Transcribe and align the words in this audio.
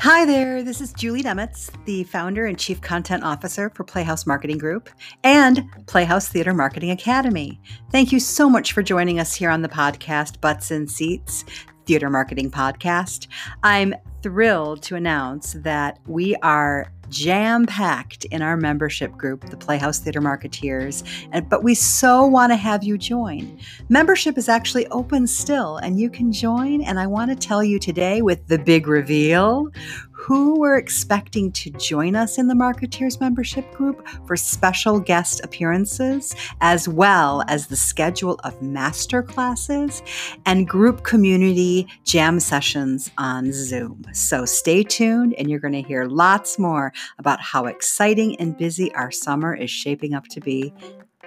Hi 0.00 0.26
there, 0.26 0.62
this 0.62 0.82
is 0.82 0.92
Julie 0.92 1.22
Nemitz, 1.22 1.70
the 1.86 2.04
founder 2.04 2.44
and 2.44 2.58
chief 2.58 2.82
content 2.82 3.24
officer 3.24 3.70
for 3.70 3.82
Playhouse 3.82 4.26
Marketing 4.26 4.58
Group 4.58 4.90
and 5.24 5.64
Playhouse 5.86 6.28
Theater 6.28 6.52
Marketing 6.52 6.90
Academy. 6.90 7.58
Thank 7.90 8.12
you 8.12 8.20
so 8.20 8.50
much 8.50 8.74
for 8.74 8.82
joining 8.82 9.18
us 9.18 9.34
here 9.34 9.48
on 9.48 9.62
the 9.62 9.70
podcast 9.70 10.38
Butts 10.42 10.70
in 10.70 10.86
Seats 10.86 11.46
Theater 11.86 12.10
Marketing 12.10 12.50
Podcast. 12.50 13.28
I'm 13.62 13.94
thrilled 14.26 14.82
to 14.82 14.96
announce 14.96 15.52
that 15.52 16.00
we 16.04 16.34
are 16.42 16.90
jam 17.10 17.64
packed 17.64 18.24
in 18.24 18.42
our 18.42 18.56
membership 18.56 19.12
group, 19.12 19.48
the 19.50 19.56
Playhouse 19.56 20.00
Theater 20.00 20.20
Marketeers, 20.20 21.04
and 21.30 21.48
but 21.48 21.62
we 21.62 21.76
so 21.76 22.26
want 22.26 22.50
to 22.50 22.56
have 22.56 22.82
you 22.82 22.98
join. 22.98 23.56
Membership 23.88 24.36
is 24.36 24.48
actually 24.48 24.88
open 24.88 25.28
still, 25.28 25.76
and 25.76 26.00
you 26.00 26.10
can 26.10 26.32
join. 26.32 26.82
And 26.82 26.98
I 26.98 27.06
want 27.06 27.30
to 27.30 27.36
tell 27.36 27.62
you 27.62 27.78
today 27.78 28.20
with 28.20 28.48
the 28.48 28.58
big 28.58 28.88
reveal 28.88 29.70
who 30.10 30.58
we're 30.58 30.76
expecting 30.76 31.52
to 31.52 31.70
join 31.70 32.16
us 32.16 32.38
in 32.38 32.48
the 32.48 32.54
Marketeers 32.54 33.20
membership 33.20 33.70
group 33.74 34.04
for 34.26 34.34
special 34.34 34.98
guest 34.98 35.40
appearances, 35.44 36.34
as 36.60 36.88
well 36.88 37.44
as 37.46 37.68
the 37.68 37.76
schedule 37.76 38.40
of 38.42 38.60
master 38.60 39.22
classes 39.22 40.02
and 40.44 40.66
group 40.66 41.04
community 41.04 41.86
jam 42.02 42.40
sessions 42.40 43.10
on 43.18 43.52
Zoom. 43.52 44.02
So 44.16 44.46
stay 44.46 44.82
tuned, 44.82 45.34
and 45.34 45.50
you're 45.50 45.60
going 45.60 45.74
to 45.74 45.82
hear 45.82 46.06
lots 46.06 46.58
more 46.58 46.90
about 47.18 47.38
how 47.38 47.66
exciting 47.66 48.34
and 48.40 48.56
busy 48.56 48.90
our 48.94 49.10
summer 49.10 49.54
is 49.54 49.70
shaping 49.70 50.14
up 50.14 50.26
to 50.28 50.40
be 50.40 50.72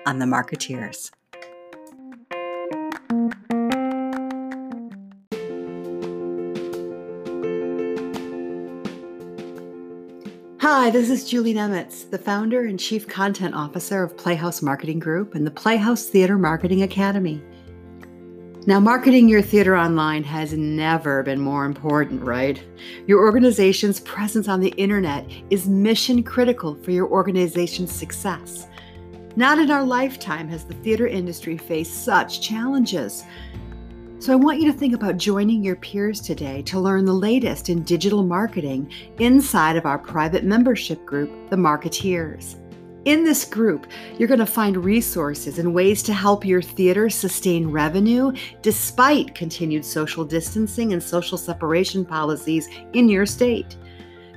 on 0.08 0.18
the 0.18 0.26
Marketeers. 0.26 1.12
Hi, 10.60 10.90
this 10.90 11.12
is 11.12 11.30
Julie 11.30 11.54
Nemitz, 11.54 12.10
the 12.10 12.18
founder 12.18 12.66
and 12.66 12.80
chief 12.80 13.08
content 13.08 13.54
officer 13.54 14.02
of 14.02 14.18
Playhouse 14.18 14.64
Marketing 14.64 14.98
Group 14.98 15.36
and 15.36 15.46
the 15.46 15.52
Playhouse 15.52 16.08
Theater 16.08 16.40
Marketing 16.40 16.82
Academy. 16.82 17.40
Now, 18.70 18.80
marketing 18.80 19.28
your 19.28 19.42
theater 19.42 19.76
online 19.76 20.24
has 20.26 20.54
never 20.54 21.24
been 21.24 21.42
more 21.42 21.66
important, 21.66 22.22
right? 22.22 22.64
Your 23.08 23.22
organization's 23.22 24.00
presence 24.02 24.48
on 24.48 24.60
the 24.60 24.76
internet 24.78 25.26
is 25.50 25.68
mission 25.68 26.22
critical 26.22 26.76
for 26.76 26.92
your 26.92 27.08
organization's 27.08 27.92
success. 27.92 28.68
Not 29.36 29.58
in 29.58 29.72
our 29.72 29.84
lifetime 29.84 30.48
has 30.50 30.66
the 30.66 30.76
theater 30.76 31.08
industry 31.08 31.58
faced 31.58 32.06
such 32.06 32.42
challenges. 32.42 33.24
So, 34.20 34.34
I 34.34 34.36
want 34.36 34.60
you 34.60 34.72
to 34.72 34.78
think 34.78 34.94
about 34.94 35.18
joining 35.18 35.64
your 35.64 35.78
peers 35.78 36.22
today 36.22 36.62
to 36.68 36.80
learn 36.80 37.06
the 37.06 37.12
latest 37.12 37.70
in 37.70 37.82
digital 37.82 38.22
marketing 38.22 38.94
inside 39.18 39.78
of 39.78 39.88
our 39.88 39.98
private 39.98 40.44
membership 40.44 41.04
group, 41.08 41.32
the 41.50 41.56
Marketeers. 41.56 42.59
In 43.10 43.24
this 43.24 43.44
group, 43.44 43.88
you're 44.20 44.28
going 44.28 44.40
to 44.40 44.46
find 44.46 44.86
resources 44.86 45.58
and 45.58 45.74
ways 45.74 46.04
to 46.04 46.14
help 46.14 46.46
your 46.46 46.62
theater 46.62 47.10
sustain 47.10 47.68
revenue 47.68 48.32
despite 48.62 49.34
continued 49.34 49.84
social 49.84 50.24
distancing 50.24 50.94
and 50.94 51.02
social 51.02 51.36
separation 51.36 52.06
policies 52.06 52.70
in 52.94 53.10
your 53.10 53.26
state. 53.26 53.78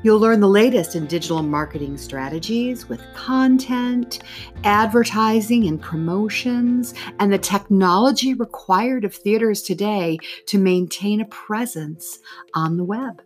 You'll 0.03 0.21
learn 0.21 0.41
the 0.41 0.49
latest 0.49 0.97
in 0.97 1.05
digital 1.05 1.43
marketing 1.43 1.99
strategies 1.99 2.89
with 2.89 3.03
content, 3.13 4.21
advertising, 4.65 5.67
and 5.67 5.79
promotions, 5.79 6.95
and 7.19 7.31
the 7.31 7.37
technology 7.37 8.33
required 8.33 9.05
of 9.05 9.15
theaters 9.15 9.61
today 9.61 10.17
to 10.47 10.57
maintain 10.57 11.21
a 11.21 11.27
presence 11.27 12.21
on 12.55 12.79
the 12.79 12.85
web. 12.85 13.21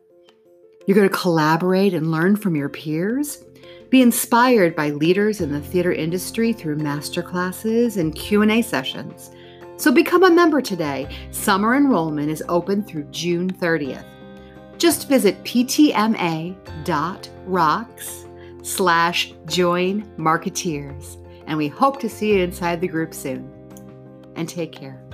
You're 0.89 0.97
going 0.97 1.09
to 1.09 1.17
collaborate 1.17 1.95
and 1.95 2.11
learn 2.11 2.35
from 2.35 2.57
your 2.57 2.69
peers 2.69 3.46
be 3.91 4.03
inspired 4.03 4.75
by 4.75 4.91
leaders 4.91 5.41
in 5.41 5.53
the 5.53 5.61
theater 5.61 5.93
industry 5.93 6.53
through 6.53 6.77
masterclasses 6.79 7.97
and 7.97 8.15
Q&A 8.15 8.63
sessions. 8.63 9.31
So 9.77 9.93
become 9.93 10.25
a 10.25 10.31
member 10.31 10.61
today. 10.61 11.09
Summer 11.31 11.77
enrollment 11.77 12.31
is 12.31 12.43
open 12.49 12.83
through 12.83 13.05
June 13.11 13.53
30th. 13.53 14.07
Just 14.79 15.09
visit 15.09 15.43
ptma.rocks 15.45 16.57
slash 18.63 19.33
join 19.47 20.03
marketeers, 20.17 21.17
and 21.47 21.57
we 21.57 21.69
hope 21.69 22.01
to 22.01 22.09
see 22.09 22.33
you 22.33 22.41
inside 22.41 22.81
the 22.81 22.89
group 22.89 23.15
soon. 23.15 23.53
And 24.35 24.49
take 24.49 24.73
care. 24.73 25.06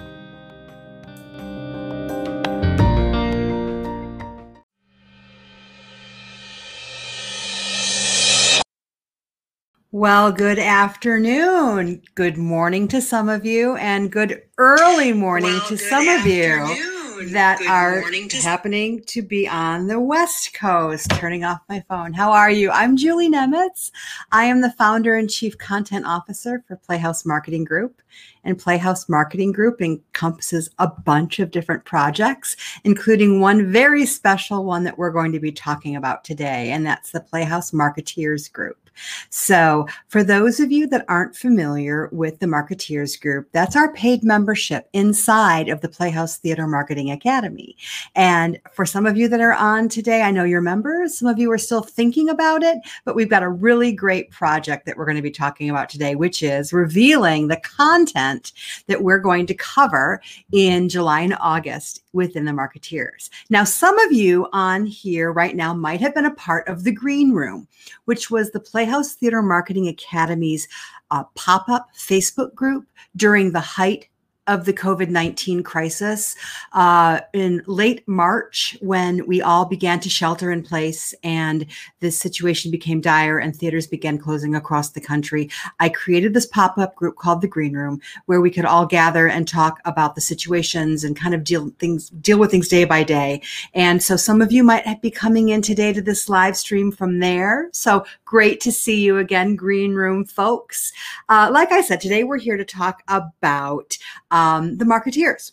Well, 9.95 10.33
good 10.33 10.59
afternoon. 10.59 12.01
Good 12.15 12.39
morning 12.39 12.89
to 12.89 13.03
some 13.03 13.29
of 13.29 13.45
you, 13.45 13.77
and 13.77 14.11
good 14.11 14.43
early 14.57 15.13
morning 15.13 15.53
well, 15.53 15.69
to 15.69 15.77
some 15.77 16.09
afternoon. 16.09 16.63
of 16.63 16.77
you 16.79 17.29
that 17.29 17.59
good 17.59 17.69
are 17.69 18.11
to 18.11 18.37
happening 18.39 19.03
to 19.09 19.21
be 19.21 19.47
on 19.47 19.89
the 19.89 20.01
West 20.01 20.55
Coast. 20.55 21.11
Turning 21.11 21.45
off 21.45 21.61
my 21.69 21.85
phone. 21.91 22.15
How 22.15 22.33
are 22.33 22.51
you? 22.51 22.71
I'm 22.71 22.97
Julie 22.97 23.29
Nemitz. 23.29 23.91
I 24.33 24.45
am 24.45 24.63
the 24.63 24.71
founder 24.71 25.15
and 25.15 25.29
chief 25.29 25.59
content 25.59 26.07
officer 26.07 26.65
for 26.67 26.77
Playhouse 26.77 27.27
Marketing 27.27 27.63
Group. 27.63 28.01
And 28.45 28.59
Playhouse 28.59 29.11
Marketing 29.11 29.53
Group 29.53 29.83
encompasses 29.83 30.71
a 30.79 30.89
bunch 30.89 31.39
of 31.39 31.51
different 31.51 31.85
projects, 31.85 32.57
including 32.85 33.41
one 33.41 33.71
very 33.71 34.07
special 34.07 34.65
one 34.65 34.85
that 34.85 34.97
we're 34.97 35.11
going 35.11 35.33
to 35.33 35.39
be 35.39 35.53
talking 35.53 35.97
about 35.97 36.25
today, 36.25 36.71
and 36.71 36.87
that's 36.87 37.11
the 37.11 37.21
Playhouse 37.21 37.73
Marketeers 37.73 38.51
Group. 38.51 38.82
So, 39.31 39.87
for 40.09 40.23
those 40.23 40.61
of 40.61 40.73
you 40.73 40.87
that 40.89 41.05
aren't 41.09 41.37
familiar 41.37 42.09
with 42.13 42.39
the 42.39 42.47
Marketeers 42.47 43.21
Group, 43.21 43.49
that's 43.53 43.77
our 43.77 43.93
paid 43.93 44.23
membership 44.23 44.89
inside 44.93 45.69
of 45.69 45.81
the 45.81 45.89
Playhouse 45.89 46.39
Theater 46.39 46.67
Marketing 46.67 47.11
Academy. 47.11 47.77
And 48.15 48.59
for 48.73 48.85
some 48.87 49.07
of 49.07 49.17
you 49.17 49.29
that 49.29 49.41
are 49.41 49.55
on 49.55 49.89
today, 49.89 50.23
I 50.23 50.31
know 50.31 50.45
you're 50.45 50.61
members, 50.61 51.19
some 51.19 51.29
of 51.29 51.39
you 51.39 51.51
are 51.51 51.59
still 51.59 51.83
thinking 51.83 52.29
about 52.29 52.63
it, 52.63 52.79
but 53.05 53.15
we've 53.15 53.29
got 53.29 53.43
a 53.43 53.49
really 53.49 53.93
great 53.93 54.31
project 54.31 54.87
that 54.87 54.97
we're 54.97 55.05
going 55.05 55.17
to 55.17 55.23
be 55.23 55.31
talking 55.31 55.71
about 55.71 55.89
today, 55.89 56.15
which 56.15 56.43
is 56.43 56.73
revealing 56.73 57.49
the 57.49 57.57
content 57.59 58.53
that 58.87 59.03
we're 59.03 59.19
going 59.19 59.47
to 59.47 59.55
cover 59.55 60.21
in 60.53 60.89
July 60.89 61.21
and 61.21 61.37
August 61.41 62.03
within 62.13 62.45
the 62.45 62.53
Marketeers. 62.53 63.31
Now, 63.51 63.65
some 63.65 63.99
of 64.01 64.13
you 64.13 64.49
on 64.53 64.87
here 64.87 65.33
right 65.33 65.57
now 65.57 65.75
might 65.75 66.01
have 66.01 66.15
been 66.15 66.27
a 66.27 66.35
part 66.35 66.69
of 66.69 66.85
the 66.85 66.93
Green 66.93 67.33
Room, 67.33 67.67
which 68.05 68.31
was 68.31 68.51
the 68.51 68.61
Play 68.61 68.82
Playhouse 68.83 69.13
Theater 69.13 69.43
Marketing 69.43 69.87
Academy's 69.87 70.67
uh, 71.13 71.23
pop 71.37 71.69
up 71.69 71.91
Facebook 71.97 72.53
group 72.53 72.85
during 73.15 73.53
the 73.53 73.61
height 73.61 74.09
of 74.49 74.65
the 74.65 74.73
COVID 74.73 75.09
19 75.09 75.63
crisis 75.63 76.35
uh, 76.73 77.21
in 77.33 77.63
late 77.67 78.07
March 78.09 78.77
when 78.81 79.25
we 79.27 79.41
all 79.41 79.65
began 79.65 80.01
to 80.01 80.11
shelter 80.11 80.51
in 80.51 80.63
place 80.63 81.15
and 81.23 81.65
this 82.01 82.19
situation 82.19 82.71
became 82.71 83.01
dire 83.01 83.39
and 83.39 83.55
theaters 83.55 83.87
began 83.87 84.19
closing 84.19 84.57
across 84.57 84.91
the 84.91 85.01
country. 85.01 85.49
I 85.79 85.89
created 85.91 86.35
this 86.35 86.47
pop 86.47 86.77
up 86.77 86.97
group 86.97 87.17
called 87.17 87.41
the 87.41 87.49
Green 87.49 87.75
Room 87.75 88.01
where 88.27 88.41
we 88.41 88.51
could 88.51 88.65
all 88.65 88.85
gather 88.85 89.29
and 89.29 89.47
talk 89.47 89.81
about 89.85 90.17
the 90.17 90.21
situations 90.21 91.05
and 91.05 91.17
kind 91.17 91.35
of 91.35 91.45
deal 91.45 91.71
things 91.79 92.11
deal 92.11 92.39
with 92.39 92.51
things 92.51 92.69
day 92.69 92.85
by 92.85 93.05
day. 93.05 93.43
And 93.75 94.03
so 94.03 94.17
some 94.17 94.43
of 94.43 94.51
you 94.51 94.65
might 94.65 95.01
be 95.03 95.11
coming 95.11 95.51
in 95.51 95.63
today 95.63 95.93
to 95.93 96.03
this 96.03 96.29
live 96.29 96.57
stream 96.57 96.91
from 96.91 97.21
there. 97.21 97.69
So 97.73 98.05
great 98.25 98.61
to 98.63 98.73
see 98.73 99.01
you 99.01 99.19
again, 99.19 99.55
Green 99.55 99.95
Room 99.95 100.25
folks. 100.25 100.93
Uh, 101.29 101.49
like 101.53 101.71
I 101.71 101.81
said, 101.81 102.01
today 102.01 102.25
we're 102.25 102.39
here 102.39 102.57
to 102.57 102.65
talk 102.65 103.03
about 103.07 103.97
um, 104.33 104.79
the 104.79 104.85
marketeers. 104.85 105.53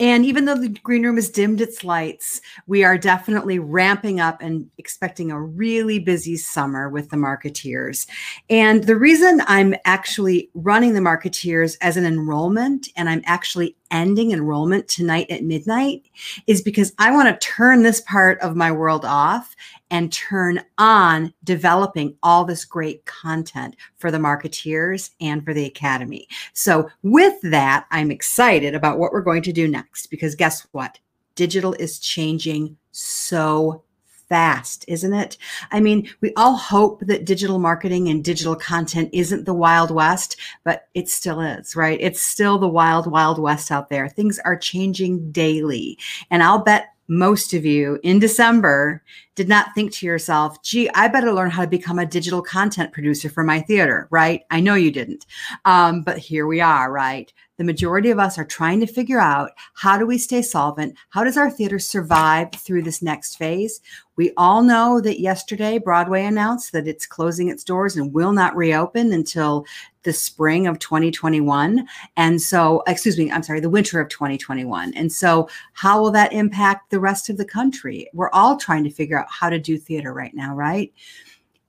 And 0.00 0.24
even 0.24 0.44
though 0.44 0.54
the 0.54 0.68
green 0.68 1.02
room 1.02 1.16
has 1.16 1.28
dimmed 1.28 1.60
its 1.60 1.82
lights, 1.82 2.40
we 2.68 2.84
are 2.84 2.96
definitely 2.96 3.58
ramping 3.58 4.20
up 4.20 4.40
and 4.40 4.70
expecting 4.78 5.32
a 5.32 5.40
really 5.40 5.98
busy 5.98 6.36
summer 6.36 6.88
with 6.88 7.10
the 7.10 7.16
marketeers. 7.16 8.06
And 8.48 8.84
the 8.84 8.94
reason 8.94 9.42
I'm 9.46 9.74
actually 9.84 10.50
running 10.54 10.94
the 10.94 11.00
marketeers 11.00 11.76
as 11.80 11.96
an 11.96 12.06
enrollment 12.06 12.88
and 12.94 13.08
I'm 13.08 13.22
actually 13.26 13.76
ending 13.90 14.30
enrollment 14.30 14.86
tonight 14.86 15.30
at 15.30 15.42
midnight 15.42 16.08
is 16.46 16.62
because 16.62 16.92
I 16.98 17.10
want 17.10 17.28
to 17.28 17.46
turn 17.46 17.82
this 17.82 18.00
part 18.02 18.38
of 18.40 18.54
my 18.54 18.70
world 18.70 19.04
off 19.04 19.56
and 19.90 20.12
turn 20.12 20.62
on 20.78 21.32
developing 21.44 22.16
all 22.22 22.44
this 22.44 22.64
great 22.64 23.04
content 23.06 23.76
for 23.96 24.10
the 24.10 24.18
marketeers 24.18 25.10
and 25.20 25.44
for 25.44 25.54
the 25.54 25.66
academy. 25.66 26.28
So, 26.52 26.88
with 27.02 27.40
that, 27.42 27.86
I'm 27.90 28.10
excited 28.10 28.74
about 28.74 28.98
what 28.98 29.12
we're 29.12 29.20
going 29.22 29.42
to 29.42 29.52
do 29.52 29.68
next 29.68 30.08
because 30.08 30.34
guess 30.34 30.66
what? 30.72 30.98
Digital 31.34 31.74
is 31.74 31.98
changing 31.98 32.76
so 32.92 33.82
fast, 34.28 34.84
isn't 34.88 35.14
it? 35.14 35.38
I 35.72 35.80
mean, 35.80 36.08
we 36.20 36.32
all 36.36 36.56
hope 36.56 37.00
that 37.06 37.24
digital 37.24 37.58
marketing 37.58 38.08
and 38.08 38.22
digital 38.22 38.54
content 38.54 39.10
isn't 39.12 39.44
the 39.44 39.54
Wild 39.54 39.90
West, 39.90 40.36
but 40.64 40.88
it 40.94 41.08
still 41.08 41.40
is, 41.40 41.74
right? 41.74 41.98
It's 42.00 42.20
still 42.20 42.58
the 42.58 42.68
wild, 42.68 43.10
wild 43.10 43.38
west 43.38 43.70
out 43.70 43.88
there. 43.88 44.08
Things 44.08 44.38
are 44.40 44.56
changing 44.56 45.32
daily. 45.32 45.98
And 46.30 46.42
I'll 46.42 46.62
bet 46.62 46.92
most 47.08 47.54
of 47.54 47.64
you 47.64 47.98
in 48.02 48.18
December 48.18 49.02
did 49.34 49.48
not 49.48 49.74
think 49.74 49.92
to 49.92 50.06
yourself, 50.06 50.62
gee, 50.62 50.90
I 50.94 51.08
better 51.08 51.32
learn 51.32 51.50
how 51.50 51.62
to 51.62 51.68
become 51.68 51.98
a 51.98 52.06
digital 52.06 52.42
content 52.42 52.92
producer 52.92 53.30
for 53.30 53.42
my 53.42 53.60
theater, 53.60 54.06
right? 54.10 54.42
I 54.50 54.60
know 54.60 54.74
you 54.74 54.90
didn't. 54.90 55.26
Um, 55.64 56.02
but 56.02 56.18
here 56.18 56.46
we 56.46 56.60
are, 56.60 56.92
right? 56.92 57.32
The 57.56 57.64
majority 57.64 58.10
of 58.10 58.18
us 58.18 58.38
are 58.38 58.44
trying 58.44 58.78
to 58.80 58.86
figure 58.86 59.18
out 59.18 59.50
how 59.74 59.98
do 59.98 60.06
we 60.06 60.18
stay 60.18 60.42
solvent? 60.42 60.96
How 61.08 61.24
does 61.24 61.36
our 61.36 61.50
theater 61.50 61.78
survive 61.78 62.52
through 62.52 62.82
this 62.82 63.02
next 63.02 63.36
phase? 63.36 63.80
We 64.16 64.32
all 64.36 64.62
know 64.62 65.00
that 65.00 65.20
yesterday 65.20 65.78
Broadway 65.78 66.24
announced 66.24 66.72
that 66.72 66.86
it's 66.86 67.06
closing 67.06 67.48
its 67.48 67.64
doors 67.64 67.96
and 67.96 68.12
will 68.12 68.32
not 68.32 68.56
reopen 68.56 69.12
until 69.12 69.64
the 70.08 70.12
spring 70.14 70.66
of 70.66 70.78
2021. 70.78 71.86
And 72.16 72.40
so, 72.40 72.82
excuse 72.86 73.18
me, 73.18 73.30
I'm 73.30 73.42
sorry, 73.42 73.60
the 73.60 73.68
winter 73.68 74.00
of 74.00 74.08
2021. 74.08 74.94
And 74.94 75.12
so, 75.12 75.50
how 75.74 76.00
will 76.00 76.10
that 76.12 76.32
impact 76.32 76.88
the 76.88 76.98
rest 76.98 77.28
of 77.28 77.36
the 77.36 77.44
country? 77.44 78.08
We're 78.14 78.30
all 78.30 78.56
trying 78.56 78.84
to 78.84 78.90
figure 78.90 79.20
out 79.20 79.26
how 79.28 79.50
to 79.50 79.58
do 79.58 79.76
theater 79.76 80.14
right 80.14 80.32
now, 80.34 80.54
right? 80.54 80.90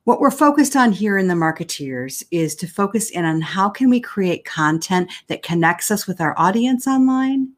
What 0.05 0.21
we're 0.21 0.31
focused 0.31 0.77
on 0.77 0.93
here 0.93 1.17
in 1.17 1.27
the 1.27 1.33
marketeers 1.33 2.23
is 2.31 2.55
to 2.55 2.67
focus 2.67 3.09
in 3.09 3.25
on 3.25 3.41
how 3.41 3.67
can 3.67 3.89
we 3.89 3.99
create 3.99 4.45
content 4.45 5.11
that 5.27 5.43
connects 5.43 5.91
us 5.91 6.07
with 6.07 6.21
our 6.21 6.33
audience 6.39 6.87
online 6.87 7.51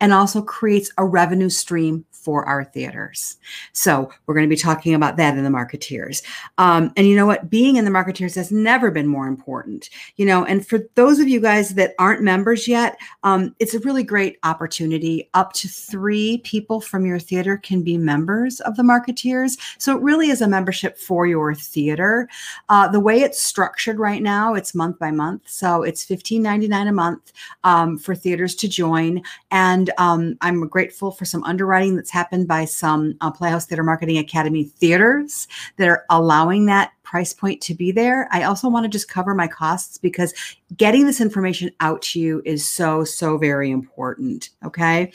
and 0.00 0.12
also 0.12 0.42
creates 0.42 0.90
a 0.98 1.04
revenue 1.04 1.50
stream 1.50 2.04
for 2.10 2.46
our 2.46 2.64
theaters. 2.64 3.36
So 3.72 4.10
we're 4.26 4.34
going 4.34 4.48
to 4.48 4.54
be 4.54 4.60
talking 4.60 4.94
about 4.94 5.18
that 5.18 5.36
in 5.36 5.44
the 5.44 5.50
marketeers. 5.50 6.22
Um, 6.56 6.90
and 6.96 7.06
you 7.06 7.14
know 7.14 7.26
what? 7.26 7.50
Being 7.50 7.76
in 7.76 7.84
the 7.84 7.90
marketeers 7.90 8.34
has 8.36 8.50
never 8.50 8.90
been 8.90 9.06
more 9.06 9.26
important. 9.26 9.90
You 10.16 10.24
know, 10.24 10.44
and 10.44 10.66
for 10.66 10.80
those 10.94 11.18
of 11.18 11.28
you 11.28 11.38
guys 11.38 11.74
that 11.74 11.94
aren't 11.98 12.22
members 12.22 12.66
yet, 12.66 12.96
um, 13.24 13.54
it's 13.58 13.74
a 13.74 13.80
really 13.80 14.02
great 14.02 14.38
opportunity. 14.42 15.28
Up 15.34 15.52
to 15.54 15.68
three 15.68 16.38
people 16.38 16.80
from 16.80 17.04
your 17.04 17.18
theater 17.18 17.58
can 17.58 17.82
be 17.82 17.98
members 17.98 18.60
of 18.60 18.76
the 18.76 18.82
marketeers. 18.82 19.58
So 19.78 19.94
it 19.94 20.02
really 20.02 20.30
is 20.30 20.40
a 20.40 20.48
membership 20.48 20.98
for 20.98 21.26
your 21.26 21.54
theater. 21.54 22.28
Uh, 22.70 22.88
the 22.88 23.00
way 23.00 23.20
it's 23.20 23.40
structured 23.40 23.98
right 23.98 24.22
now, 24.22 24.54
it's 24.54 24.74
month 24.74 24.98
by 24.98 25.10
month. 25.10 25.42
So 25.46 25.82
it's 25.82 26.06
$15.99 26.06 26.88
a 26.88 26.92
month 26.92 27.32
um, 27.64 27.98
for 27.98 28.14
theaters 28.14 28.54
to 28.56 28.68
join. 28.68 29.22
And 29.50 29.63
um, 29.98 30.36
I'm 30.40 30.66
grateful 30.68 31.10
for 31.10 31.24
some 31.24 31.44
underwriting 31.44 31.96
that's 31.96 32.10
happened 32.10 32.48
by 32.48 32.64
some 32.64 33.14
uh, 33.20 33.30
Playhouse 33.30 33.66
Theater 33.66 33.82
Marketing 33.82 34.18
Academy 34.18 34.64
theaters 34.64 35.48
that 35.76 35.88
are 35.88 36.04
allowing 36.10 36.66
that 36.66 36.92
price 37.02 37.32
point 37.32 37.60
to 37.62 37.74
be 37.74 37.92
there. 37.92 38.28
I 38.32 38.42
also 38.42 38.68
want 38.68 38.84
to 38.84 38.88
just 38.88 39.08
cover 39.08 39.34
my 39.34 39.46
costs 39.46 39.98
because 39.98 40.34
getting 40.76 41.06
this 41.06 41.20
information 41.20 41.70
out 41.80 42.02
to 42.02 42.20
you 42.20 42.42
is 42.44 42.68
so, 42.68 43.04
so 43.04 43.38
very 43.38 43.70
important. 43.70 44.50
Okay. 44.64 45.12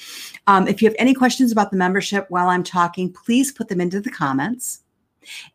Um, 0.48 0.68
if 0.68 0.82
you 0.82 0.88
have 0.88 0.96
any 1.00 1.14
questions 1.14 1.52
about 1.52 1.72
the 1.72 1.78
membership 1.78 2.26
while 2.30 2.48
I'm 2.48 2.64
talking, 2.64 3.12
please 3.12 3.52
put 3.52 3.68
them 3.68 3.82
into 3.82 4.00
the 4.00 4.12
comments. 4.12 4.82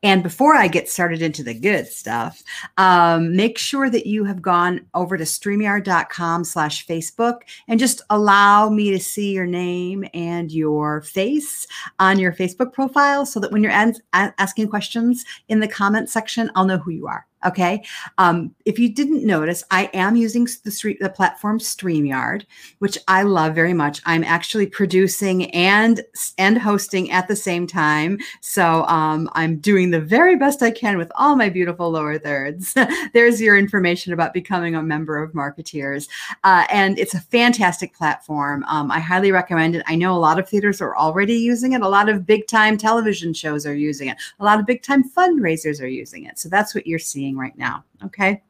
And 0.03 0.23
before 0.23 0.55
I 0.55 0.69
get 0.69 0.89
started 0.89 1.23
into 1.23 1.43
the 1.43 1.55
good 1.55 1.87
stuff, 1.87 2.43
um, 2.77 3.35
make 3.37 3.59
sure 3.59 3.91
that 3.91 4.07
you 4.07 4.25
have 4.25 4.43
gone 4.43 4.87
over 4.95 5.17
to 5.17 5.25
StreamYard.com 5.25 6.45
slash 6.45 6.87
Facebook 6.87 7.41
and 7.69 7.81
just 7.81 8.03
allow 8.11 8.69
me 8.69 8.91
to 8.91 8.99
see 8.99 9.33
your 9.33 9.47
name 9.47 10.05
and 10.15 10.53
your 10.53 11.03
face 11.03 11.67
on 11.99 12.19
your 12.19 12.33
Facebook 12.33 12.73
profile 12.73 13.27
so 13.27 13.41
that 13.41 13.53
when 13.53 13.63
you're 13.63 13.95
asking 14.13 14.69
questions 14.69 15.25
in 15.49 15.61
the 15.61 15.69
comment 15.69 16.09
section, 16.09 16.51
I'll 16.55 16.67
know 16.67 16.79
who 16.79 16.91
you 16.91 17.07
are. 17.07 17.27
Okay. 17.45 17.85
Um, 18.19 18.55
if 18.65 18.79
you 18.79 18.93
didn't 18.93 19.25
notice, 19.25 19.63
I 19.71 19.91
am 19.93 20.17
using 20.17 20.49
the 20.65 20.71
street 20.71 20.99
the 21.01 21.11
platform 21.11 21.59
StreamYard, 21.59 22.45
which 22.79 22.99
I 23.09 23.23
love 23.23 23.55
very 23.55 23.75
much. 23.75 24.01
I'm 24.07 24.25
actually 24.25 24.67
producing 24.67 25.51
and 25.53 26.01
and 26.39 26.59
hosting 26.59 27.11
at 27.11 27.29
the 27.29 27.37
same 27.37 27.67
time. 27.67 28.19
So 28.41 28.85
um, 28.85 29.29
I'm 29.33 29.59
doing 29.59 29.91
the 29.91 30.01
very 30.01 30.37
best 30.37 30.63
I 30.63 30.71
can 30.71 30.97
with 30.97 31.13
all 31.17 31.37
my 31.37 31.49
beautiful 31.49 31.91
lower 31.91 32.19
thirds. 32.19 32.75
There's 33.13 33.41
your 33.41 33.59
information 33.59 34.13
about 34.13 34.33
becoming 34.33 34.75
a 34.75 34.83
member 34.83 35.23
of 35.23 35.33
Marketeers. 35.33 36.09
Uh, 36.45 36.67
and 36.71 36.99
it's 36.99 37.15
a 37.15 37.21
fantastic 37.21 37.95
platform. 37.95 38.65
Um, 38.69 38.91
I 38.91 39.01
highly 39.01 39.33
recommend 39.33 39.77
it. 39.77 39.85
I 39.87 39.95
know 39.95 40.15
a 40.15 40.19
lot 40.19 40.39
of 40.39 40.49
theaters 40.49 40.81
are 40.81 40.97
already 40.97 41.37
using 41.37 41.73
it. 41.73 41.83
A 41.83 41.89
lot 41.89 42.09
of 42.09 42.27
big 42.27 42.47
time 42.47 42.79
television 42.79 43.35
shows 43.35 43.67
are 43.67 43.75
using 43.75 44.09
it. 44.09 44.17
A 44.41 44.45
lot 44.45 44.59
of 44.59 44.67
big 44.67 44.83
time 44.83 45.09
fundraisers 45.09 45.83
are 45.83 45.87
using 45.87 46.25
it. 46.25 46.39
So 46.39 46.49
that's 46.49 46.75
what 46.75 46.87
you're 46.87 46.99
seeing 46.99 47.34
right 47.39 47.57
now. 47.57 47.85
Okay. 48.05 48.43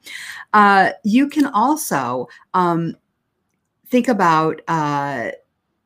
Uh, 0.52 0.90
you 1.04 1.28
can 1.28 1.46
also 1.46 2.28
um, 2.54 2.96
think 3.86 4.08
about 4.08 4.60
uh, 4.68 5.30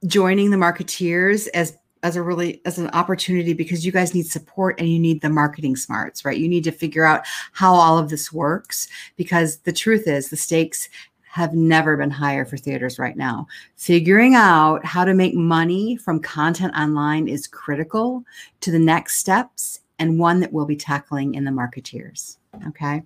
joining 0.07 0.51
the 0.51 0.57
marketeers 0.57 1.49
as 1.55 1.77
as 2.05 2.15
a 2.15 2.23
really 2.23 2.63
as 2.65 2.79
an 2.79 2.89
opportunity 2.91 3.53
because 3.53 3.85
you 3.85 3.91
guys 3.91 4.15
need 4.15 4.27
support 4.27 4.79
and 4.79 4.89
you 4.89 5.01
need 5.01 5.21
the 5.21 5.29
marketing 5.29 5.75
smarts 5.75 6.25
right 6.25 6.39
you 6.39 6.49
need 6.49 6.63
to 6.63 6.71
figure 6.71 7.05
out 7.05 7.27
how 7.51 7.75
all 7.75 7.99
of 7.99 8.09
this 8.09 8.33
works 8.33 8.87
because 9.17 9.57
the 9.59 9.73
truth 9.73 10.07
is 10.07 10.31
the 10.31 10.37
stakes 10.37 10.89
have 11.29 11.55
never 11.55 11.97
been 11.97 12.11
higher 12.11 12.45
for 12.45 12.57
theaters 12.57 12.99
right 12.99 13.17
now. 13.17 13.47
Figuring 13.77 14.35
out 14.35 14.85
how 14.85 15.05
to 15.05 15.15
make 15.15 15.35
money 15.35 15.97
from 15.97 16.21
content 16.21 16.75
online 16.75 17.29
is 17.29 17.47
critical 17.47 18.25
to 18.61 18.71
the 18.71 18.79
next 18.79 19.19
steps 19.19 19.81
and 19.99 20.19
one 20.19 20.41
that 20.41 20.53
we'll 20.53 20.67
be 20.67 20.77
tackling 20.77 21.35
in 21.35 21.45
the 21.45 21.51
marketeers. 21.51 22.38
Okay. 22.69 23.03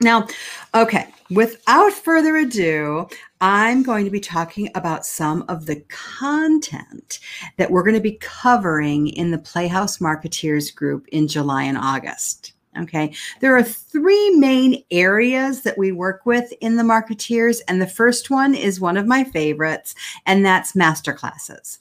Now, 0.00 0.26
okay, 0.74 1.08
without 1.30 1.92
further 1.92 2.36
ado, 2.36 3.08
I'm 3.40 3.82
going 3.82 4.04
to 4.04 4.10
be 4.10 4.20
talking 4.20 4.68
about 4.74 5.06
some 5.06 5.44
of 5.48 5.66
the 5.66 5.80
content 5.88 7.20
that 7.56 7.70
we're 7.70 7.84
going 7.84 7.94
to 7.94 8.00
be 8.00 8.18
covering 8.20 9.08
in 9.08 9.30
the 9.30 9.38
Playhouse 9.38 9.98
Marketeers 9.98 10.74
group 10.74 11.06
in 11.08 11.28
July 11.28 11.62
and 11.62 11.78
August. 11.78 12.52
Okay, 12.76 13.14
there 13.40 13.56
are 13.56 13.62
three 13.62 14.30
main 14.30 14.82
areas 14.90 15.62
that 15.62 15.78
we 15.78 15.92
work 15.92 16.26
with 16.26 16.52
in 16.60 16.76
the 16.76 16.82
Marketeers, 16.82 17.60
and 17.68 17.80
the 17.80 17.86
first 17.86 18.30
one 18.30 18.52
is 18.52 18.80
one 18.80 18.96
of 18.96 19.06
my 19.06 19.22
favorites, 19.22 19.94
and 20.26 20.44
that's 20.44 20.72
masterclasses. 20.72 21.78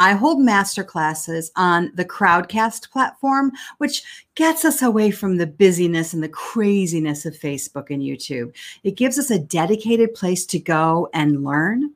I 0.00 0.14
hold 0.14 0.40
master 0.40 0.82
classes 0.82 1.52
on 1.56 1.92
the 1.94 2.06
Crowdcast 2.06 2.90
platform, 2.90 3.52
which 3.76 4.02
gets 4.34 4.64
us 4.64 4.80
away 4.80 5.10
from 5.10 5.36
the 5.36 5.46
busyness 5.46 6.14
and 6.14 6.22
the 6.22 6.28
craziness 6.30 7.26
of 7.26 7.34
Facebook 7.34 7.90
and 7.90 8.02
YouTube. 8.02 8.54
It 8.82 8.96
gives 8.96 9.18
us 9.18 9.30
a 9.30 9.38
dedicated 9.38 10.14
place 10.14 10.46
to 10.46 10.58
go 10.58 11.10
and 11.12 11.44
learn 11.44 11.92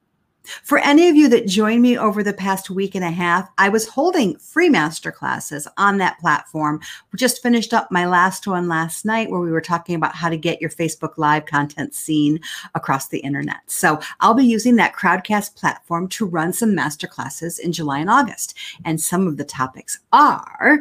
for 0.62 0.78
any 0.78 1.08
of 1.08 1.16
you 1.16 1.28
that 1.28 1.46
joined 1.46 1.82
me 1.82 1.96
over 1.96 2.22
the 2.22 2.32
past 2.32 2.70
week 2.70 2.94
and 2.94 3.04
a 3.04 3.10
half, 3.10 3.48
I 3.58 3.68
was 3.68 3.88
holding 3.88 4.36
free 4.38 4.68
master 4.68 5.10
classes 5.10 5.66
on 5.76 5.98
that 5.98 6.18
platform. 6.18 6.80
We 7.12 7.16
just 7.16 7.42
finished 7.42 7.72
up 7.72 7.90
my 7.90 8.06
last 8.06 8.46
one 8.46 8.68
last 8.68 9.04
night 9.04 9.30
where 9.30 9.40
we 9.40 9.50
were 9.50 9.60
talking 9.60 9.94
about 9.94 10.14
how 10.14 10.28
to 10.28 10.36
get 10.36 10.60
your 10.60 10.70
Facebook 10.70 11.16
Live 11.16 11.46
content 11.46 11.94
seen 11.94 12.40
across 12.74 13.08
the 13.08 13.20
internet. 13.20 13.60
So 13.66 14.00
I'll 14.20 14.34
be 14.34 14.44
using 14.44 14.76
that 14.76 14.94
Crowdcast 14.94 15.56
platform 15.56 16.08
to 16.08 16.26
run 16.26 16.52
some 16.52 16.74
master 16.74 17.06
classes 17.06 17.58
in 17.58 17.72
July 17.72 18.00
and 18.00 18.10
August. 18.10 18.56
And 18.84 19.00
some 19.00 19.26
of 19.26 19.36
the 19.36 19.44
topics 19.44 19.98
are 20.12 20.80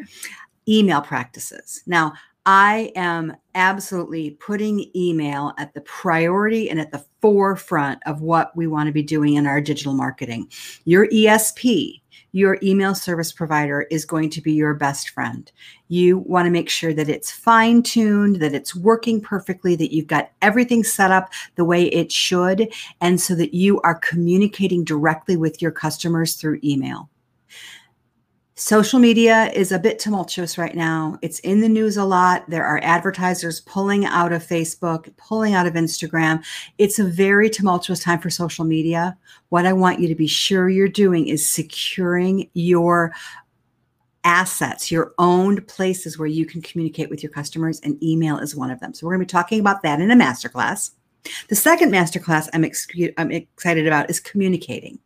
email 0.68 1.02
practices. 1.02 1.84
Now, 1.86 2.14
I 2.46 2.92
am 2.96 3.38
absolutely 3.56 4.32
putting 4.32 4.92
email 4.96 5.54
at 5.58 5.74
the 5.74 5.82
priority 5.82 6.70
and 6.70 6.80
at 6.80 6.92
the 6.92 7.06
forefront 7.22 8.02
of 8.06 8.22
what 8.22 8.56
we 8.56 8.68
want 8.68 8.88
to 8.88 8.94
be 8.94 9.02
doing 9.04 9.36
in 9.36 9.48
our 9.48 9.62
digital 9.62 9.94
marketing. 9.94 10.50
Your 10.84 11.08
ESP, 11.08 12.02
your 12.34 12.58
email 12.62 12.96
service 12.96 13.32
provider, 13.32 13.84
is 13.90 14.04
going 14.04 14.30
to 14.32 14.42
be 14.42 14.52
your 14.52 14.74
best 14.74 15.12
friend. 15.12 15.50
You 15.88 16.18
want 16.18 16.46
to 16.46 16.52
make 16.52 16.70
sure 16.70 16.94
that 16.94 17.08
it's 17.08 17.32
fine 17.32 17.82
tuned, 17.82 18.38
that 18.38 18.54
it's 18.54 18.76
working 18.76 19.22
perfectly, 19.22 19.78
that 19.78 19.94
you've 19.94 20.08
got 20.08 20.32
everything 20.42 20.84
set 20.84 21.12
up 21.12 21.32
the 21.56 21.64
way 21.64 21.86
it 21.86 22.12
should, 22.12 22.74
and 23.00 23.22
so 23.22 23.36
that 23.36 23.54
you 23.54 23.80
are 23.82 23.96
communicating 23.96 24.84
directly 24.84 25.38
with 25.38 25.62
your 25.62 25.72
customers 25.72 26.36
through 26.36 26.60
email. 26.62 27.10
Social 28.56 29.00
media 29.00 29.52
is 29.54 29.72
a 29.72 29.80
bit 29.80 29.98
tumultuous 29.98 30.60
right 30.60 30.76
now. 30.76 31.18
It's 31.24 31.40
in 31.40 31.62
the 31.62 31.70
news 31.70 31.98
a 31.98 32.06
lot. 32.06 32.48
There 32.48 32.64
are 32.64 32.80
advertisers 32.84 33.62
pulling 33.62 34.06
out 34.06 34.32
of 34.32 34.46
Facebook, 34.46 35.12
pulling 35.18 35.56
out 35.56 35.66
of 35.66 35.74
Instagram. 35.74 36.44
It's 36.78 37.00
a 37.00 37.04
very 37.04 37.50
tumultuous 37.50 38.00
time 38.00 38.20
for 38.20 38.30
social 38.30 38.64
media. 38.64 39.18
What 39.50 39.66
I 39.66 39.74
want 39.74 40.00
you 40.00 40.08
to 40.08 40.14
be 40.14 40.28
sure 40.28 40.70
you're 40.70 40.88
doing 40.88 41.28
is 41.28 41.48
securing 41.48 42.48
your 42.54 43.12
assets, 44.24 44.92
your 44.92 45.16
owned 45.18 45.68
places 45.68 46.20
where 46.20 46.28
you 46.28 46.46
can 46.46 46.62
communicate 46.62 47.10
with 47.10 47.24
your 47.24 47.32
customers, 47.32 47.80
and 47.80 48.02
email 48.04 48.38
is 48.38 48.56
one 48.56 48.70
of 48.70 48.80
them. 48.80 48.94
So, 48.94 49.08
we're 49.08 49.14
going 49.14 49.26
to 49.26 49.32
be 49.32 49.36
talking 49.36 49.60
about 49.60 49.82
that 49.82 50.00
in 50.00 50.12
a 50.12 50.16
masterclass. 50.16 50.92
The 51.50 51.56
second 51.56 51.92
masterclass 51.92 52.50
I'm, 52.54 52.64
ex- 52.64 52.88
I'm 53.18 53.32
excited 53.32 53.88
about 53.88 54.12
is 54.12 54.20
communicating 54.20 55.00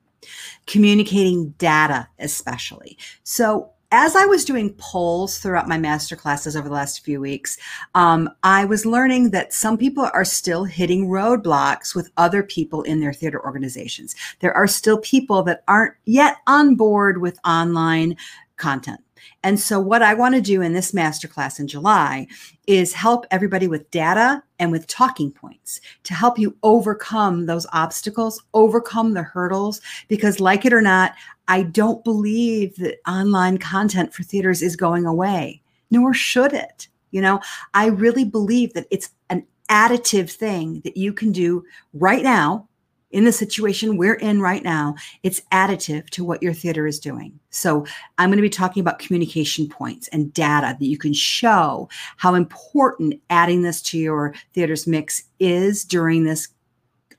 communicating 0.65 1.50
data, 1.57 2.07
especially. 2.19 2.98
So, 3.24 3.72
as 3.91 4.17
I 4.17 4.25
was 4.25 4.43
doing 4.43 4.74
polls 4.74 5.38
throughout 5.38 5.69
my 5.69 5.77
master 5.77 6.17
classes 6.17 6.57
over 6.57 6.67
the 6.67 6.74
last 6.74 7.05
few 7.05 7.22
weeks, 7.22 7.57
um, 7.96 8.29
I 8.43 8.65
was 8.65 8.86
learning 8.86 9.29
that 9.31 9.53
some 9.53 9.77
people 9.77 10.10
are 10.13 10.25
still 10.25 10.65
hitting 10.65 11.07
roadblocks 11.07 11.96
with 11.96 12.12
other 12.17 12.43
people 12.43 12.81
in 12.84 13.00
their 13.00 13.13
theater 13.13 13.41
organizations. 13.46 14.13
There 14.41 14.53
are 14.53 14.67
still 14.67 14.98
people 15.00 15.41
that 15.43 15.63
aren't 15.69 15.93
yet 16.03 16.38
on 16.48 16.75
board 16.75 17.22
with 17.22 17.39
online 17.46 18.17
content. 18.57 19.00
And 19.43 19.60
so, 19.60 19.79
what 19.79 20.01
I 20.01 20.13
want 20.13 20.36
to 20.36 20.41
do 20.41 20.62
in 20.62 20.74
this 20.74 20.91
masterclass 20.91 21.60
in 21.60 21.67
July 21.67 22.27
is 22.65 22.93
help 22.93 23.25
everybody 23.31 23.67
with 23.67 23.89
data 23.91 24.43
and 24.60 24.72
with 24.72 24.88
talking 24.88 25.31
points 25.31 25.79
to 26.03 26.13
help 26.13 26.38
you 26.38 26.55
overcome 26.63 27.46
those 27.46 27.67
obstacles, 27.74 28.43
overcome 28.53 29.13
the 29.13 29.24
hurdles. 29.24 29.81
Because, 30.07 30.39
like 30.39 30.65
it 30.65 30.74
or 30.74 30.81
not, 30.81 31.13
I 31.48 31.63
don't 31.63 32.03
believe 32.03 32.75
that 32.77 32.98
online 33.07 33.57
content 33.57 34.13
for 34.13 34.24
theaters 34.24 34.62
is 34.62 34.75
going 34.75 35.05
away, 35.05 35.62
nor 35.91 36.13
should 36.13 36.53
it. 36.53 36.88
You 37.12 37.22
know, 37.22 37.39
I 37.74 37.88
really 37.88 38.25
believe 38.25 38.74
that 38.74 38.88
it's 38.91 39.12
an 39.29 39.46
additive 39.69 40.31
thing 40.31 40.81
that 40.84 40.98
you 40.98 41.13
can 41.13 41.31
do 41.31 41.63
right 41.93 42.24
now 42.24 42.66
in 43.12 43.24
the 43.24 43.32
situation 43.32 43.98
we're 43.98 44.16
in 44.16 44.42
right 44.42 44.64
now, 44.64 44.96
it's 45.24 45.42
additive 45.54 46.10
to 46.12 46.24
what 46.24 46.44
your 46.44 46.54
theater 46.54 46.88
is 46.88 47.00
doing. 47.00 47.40
So, 47.50 47.86
I'm 48.18 48.30
going 48.30 48.38
to 48.38 48.42
be 48.42 48.50
talking 48.50 48.82
about 48.82 49.00
communication 49.00 49.68
points 49.68 50.08
and 50.10 50.34
data 50.34 50.76
that 50.80 50.86
you 50.86 50.98
can 50.98 51.14
show 51.14 51.90
how 52.18 52.36
important 52.36 53.16
adding 53.30 53.62
this 53.62 53.82
to 53.84 53.98
your 53.98 54.34
theater's 54.54 54.88
mix 54.88 55.24
is 55.40 55.84
during 55.84 56.24
this 56.24 56.50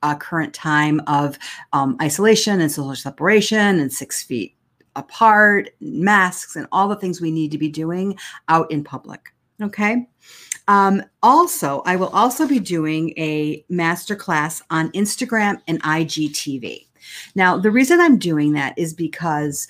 uh, 0.03 0.15
current 0.17 0.55
time 0.55 1.01
of 1.07 1.39
um, 1.73 1.97
isolation 2.01 2.61
and 2.61 2.71
social 2.71 2.95
separation 2.95 3.81
and 3.81 3.93
six 3.93 4.23
feet 4.23 4.55
apart, 4.97 5.71
masks, 5.81 6.57
and 6.57 6.67
all 6.73 6.89
the 6.89 6.97
things 6.97 7.21
we 7.21 7.31
need 7.31 7.51
to 7.53 7.59
be 7.59 7.69
doing 7.69 8.19
out 8.49 8.71
in 8.71 8.85
public. 8.85 9.33
Okay. 9.63 10.07
Um, 10.69 11.03
also, 11.23 11.83
I 11.87 11.97
will 11.97 12.11
also 12.11 12.47
be 12.47 12.61
doing 12.61 13.15
a 13.17 13.65
masterclass 13.71 14.63
on 14.71 14.93
Instagram 14.93 15.61
and 15.67 15.83
IGTV. 15.83 16.87
Now, 17.35 17.57
the 17.57 17.71
reason 17.71 18.01
I'm 18.01 18.19
doing 18.19 18.53
that 18.53 18.79
is 18.79 18.93
because 18.93 19.67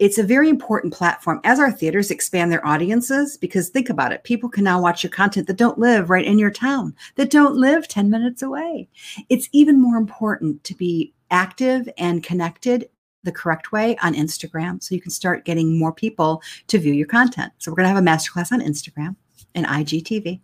it's 0.00 0.18
a 0.18 0.24
very 0.24 0.48
important 0.48 0.92
platform 0.92 1.40
as 1.44 1.60
our 1.60 1.70
theaters 1.70 2.10
expand 2.10 2.50
their 2.50 2.66
audiences. 2.66 3.36
Because 3.36 3.68
think 3.68 3.88
about 3.88 4.12
it 4.12 4.24
people 4.24 4.48
can 4.48 4.64
now 4.64 4.80
watch 4.80 5.04
your 5.04 5.10
content 5.10 5.46
that 5.46 5.56
don't 5.56 5.78
live 5.78 6.10
right 6.10 6.26
in 6.26 6.38
your 6.38 6.50
town, 6.50 6.94
that 7.14 7.30
don't 7.30 7.54
live 7.54 7.86
10 7.86 8.10
minutes 8.10 8.42
away. 8.42 8.88
It's 9.28 9.48
even 9.52 9.80
more 9.80 9.96
important 9.96 10.64
to 10.64 10.74
be 10.74 11.14
active 11.30 11.88
and 11.96 12.24
connected 12.24 12.88
the 13.22 13.32
correct 13.32 13.72
way 13.72 13.96
on 14.02 14.14
Instagram 14.14 14.82
so 14.82 14.94
you 14.94 15.00
can 15.00 15.10
start 15.10 15.44
getting 15.44 15.78
more 15.78 15.92
people 15.92 16.42
to 16.66 16.78
view 16.78 16.92
your 16.92 17.06
content. 17.06 17.52
So, 17.58 17.70
we're 17.70 17.76
going 17.76 17.88
to 17.88 17.94
have 17.94 18.02
a 18.02 18.06
masterclass 18.06 18.50
on 18.50 18.60
Instagram 18.60 19.14
and 19.54 19.66
IGTV. 19.66 20.40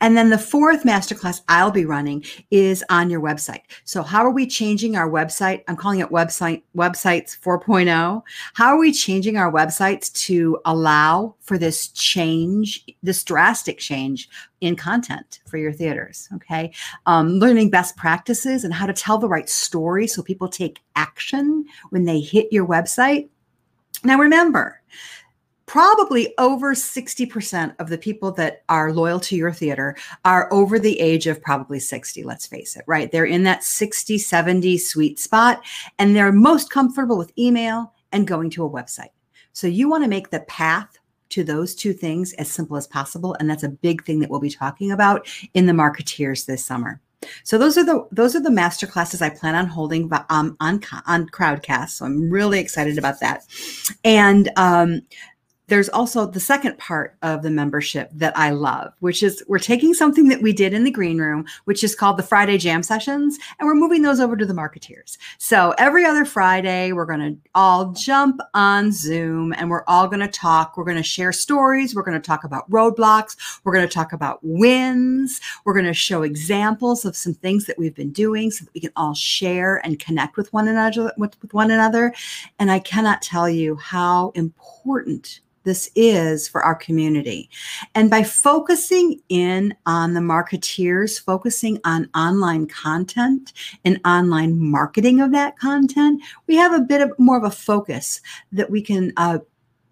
And 0.00 0.16
then 0.16 0.30
the 0.30 0.38
fourth 0.38 0.82
masterclass 0.82 1.40
I'll 1.48 1.70
be 1.70 1.84
running 1.84 2.24
is 2.50 2.84
on 2.90 3.10
your 3.10 3.20
website. 3.20 3.62
So 3.84 4.02
how 4.02 4.24
are 4.24 4.30
we 4.30 4.46
changing 4.46 4.96
our 4.96 5.08
website? 5.08 5.62
I'm 5.68 5.76
calling 5.76 6.00
it 6.00 6.08
website 6.08 6.62
websites 6.76 7.38
4.0. 7.38 8.22
How 8.54 8.66
are 8.68 8.78
we 8.78 8.92
changing 8.92 9.36
our 9.36 9.52
websites 9.52 10.12
to 10.26 10.58
allow 10.64 11.36
for 11.40 11.58
this 11.58 11.88
change, 11.88 12.84
this 13.02 13.22
drastic 13.22 13.78
change 13.78 14.28
in 14.60 14.74
content 14.74 15.40
for 15.46 15.58
your 15.58 15.72
theaters? 15.72 16.28
Okay. 16.34 16.72
Um, 17.06 17.38
learning 17.38 17.70
best 17.70 17.96
practices 17.96 18.64
and 18.64 18.74
how 18.74 18.86
to 18.86 18.92
tell 18.92 19.18
the 19.18 19.28
right 19.28 19.48
story 19.48 20.06
so 20.06 20.22
people 20.22 20.48
take 20.48 20.80
action 20.96 21.64
when 21.90 22.04
they 22.04 22.20
hit 22.20 22.48
your 22.50 22.66
website. 22.66 23.28
Now 24.04 24.18
remember, 24.18 24.80
probably 25.66 26.34
over 26.38 26.74
60% 26.74 27.74
of 27.78 27.88
the 27.88 27.98
people 27.98 28.32
that 28.32 28.62
are 28.68 28.92
loyal 28.92 29.20
to 29.20 29.36
your 29.36 29.52
theater 29.52 29.96
are 30.24 30.52
over 30.52 30.78
the 30.78 30.98
age 31.00 31.26
of 31.26 31.42
probably 31.42 31.78
60 31.78 32.22
let's 32.24 32.46
face 32.46 32.76
it 32.76 32.84
right 32.86 33.12
they're 33.12 33.24
in 33.24 33.44
that 33.44 33.64
60 33.64 34.18
70 34.18 34.78
sweet 34.78 35.18
spot 35.18 35.62
and 35.98 36.14
they're 36.14 36.32
most 36.32 36.70
comfortable 36.70 37.16
with 37.16 37.36
email 37.38 37.92
and 38.12 38.26
going 38.26 38.50
to 38.50 38.64
a 38.64 38.70
website 38.70 39.10
so 39.52 39.66
you 39.66 39.88
want 39.88 40.04
to 40.04 40.08
make 40.08 40.30
the 40.30 40.40
path 40.40 40.98
to 41.28 41.44
those 41.44 41.74
two 41.74 41.92
things 41.92 42.32
as 42.34 42.50
simple 42.50 42.76
as 42.76 42.86
possible 42.86 43.34
and 43.38 43.48
that's 43.48 43.62
a 43.62 43.68
big 43.68 44.04
thing 44.04 44.20
that 44.20 44.30
we'll 44.30 44.40
be 44.40 44.50
talking 44.50 44.90
about 44.90 45.26
in 45.54 45.66
the 45.66 45.72
marketeers 45.72 46.46
this 46.46 46.64
summer 46.64 47.00
so 47.44 47.58
those 47.58 47.78
are 47.78 47.84
the 47.84 48.06
those 48.10 48.34
are 48.34 48.40
the 48.40 48.50
master 48.50 48.86
classes 48.86 49.22
I 49.22 49.30
plan 49.30 49.54
on 49.54 49.66
holding 49.66 50.10
um, 50.28 50.56
on 50.60 50.82
on 51.06 51.28
Crowdcast. 51.28 51.90
So 51.90 52.04
I'm 52.04 52.30
really 52.30 52.58
excited 52.58 52.98
about 52.98 53.20
that. 53.20 53.46
And 54.04 54.50
um, 54.56 55.02
there's 55.72 55.88
also 55.88 56.26
the 56.26 56.38
second 56.38 56.76
part 56.76 57.16
of 57.22 57.40
the 57.40 57.50
membership 57.50 58.10
that 58.12 58.36
I 58.36 58.50
love, 58.50 58.92
which 59.00 59.22
is 59.22 59.42
we're 59.48 59.58
taking 59.58 59.94
something 59.94 60.28
that 60.28 60.42
we 60.42 60.52
did 60.52 60.74
in 60.74 60.84
the 60.84 60.90
green 60.90 61.16
room, 61.16 61.46
which 61.64 61.82
is 61.82 61.94
called 61.94 62.18
the 62.18 62.22
Friday 62.22 62.58
Jam 62.58 62.82
Sessions, 62.82 63.38
and 63.58 63.66
we're 63.66 63.74
moving 63.74 64.02
those 64.02 64.20
over 64.20 64.36
to 64.36 64.44
the 64.44 64.52
marketeers. 64.52 65.16
So 65.38 65.74
every 65.78 66.04
other 66.04 66.26
Friday, 66.26 66.92
we're 66.92 67.06
going 67.06 67.20
to 67.20 67.50
all 67.54 67.92
jump 67.92 68.42
on 68.52 68.92
Zoom 68.92 69.54
and 69.54 69.70
we're 69.70 69.84
all 69.86 70.08
going 70.08 70.20
to 70.20 70.28
talk. 70.28 70.76
We're 70.76 70.84
going 70.84 70.98
to 70.98 71.02
share 71.02 71.32
stories. 71.32 71.94
We're 71.94 72.02
going 72.02 72.20
to 72.20 72.26
talk 72.26 72.44
about 72.44 72.70
roadblocks. 72.70 73.38
We're 73.64 73.72
going 73.72 73.88
to 73.88 73.94
talk 73.94 74.12
about 74.12 74.40
wins. 74.42 75.40
We're 75.64 75.72
going 75.72 75.86
to 75.86 75.94
show 75.94 76.20
examples 76.20 77.06
of 77.06 77.16
some 77.16 77.32
things 77.32 77.64
that 77.64 77.78
we've 77.78 77.94
been 77.94 78.12
doing 78.12 78.50
so 78.50 78.66
that 78.66 78.74
we 78.74 78.82
can 78.82 78.92
all 78.94 79.14
share 79.14 79.80
and 79.86 79.98
connect 79.98 80.36
with 80.36 80.52
one 80.52 80.68
another 80.68 81.10
with, 81.16 81.40
with 81.40 81.54
one 81.54 81.70
another. 81.70 82.12
And 82.58 82.70
I 82.70 82.78
cannot 82.78 83.22
tell 83.22 83.48
you 83.48 83.76
how 83.76 84.32
important 84.34 85.40
this 85.64 85.90
is 85.94 86.48
for 86.48 86.62
our 86.62 86.74
community. 86.74 87.48
And 87.94 88.10
by 88.10 88.22
focusing 88.22 89.20
in 89.28 89.74
on 89.86 90.14
the 90.14 90.20
marketeers, 90.20 91.22
focusing 91.22 91.78
on 91.84 92.08
online 92.14 92.66
content 92.66 93.52
and 93.84 94.00
online 94.04 94.58
marketing 94.58 95.20
of 95.20 95.32
that 95.32 95.58
content, 95.58 96.22
we 96.46 96.56
have 96.56 96.72
a 96.72 96.80
bit 96.80 97.00
of 97.00 97.12
more 97.18 97.36
of 97.36 97.44
a 97.44 97.50
focus 97.50 98.20
that 98.52 98.70
we 98.70 98.82
can 98.82 99.12
uh, 99.16 99.38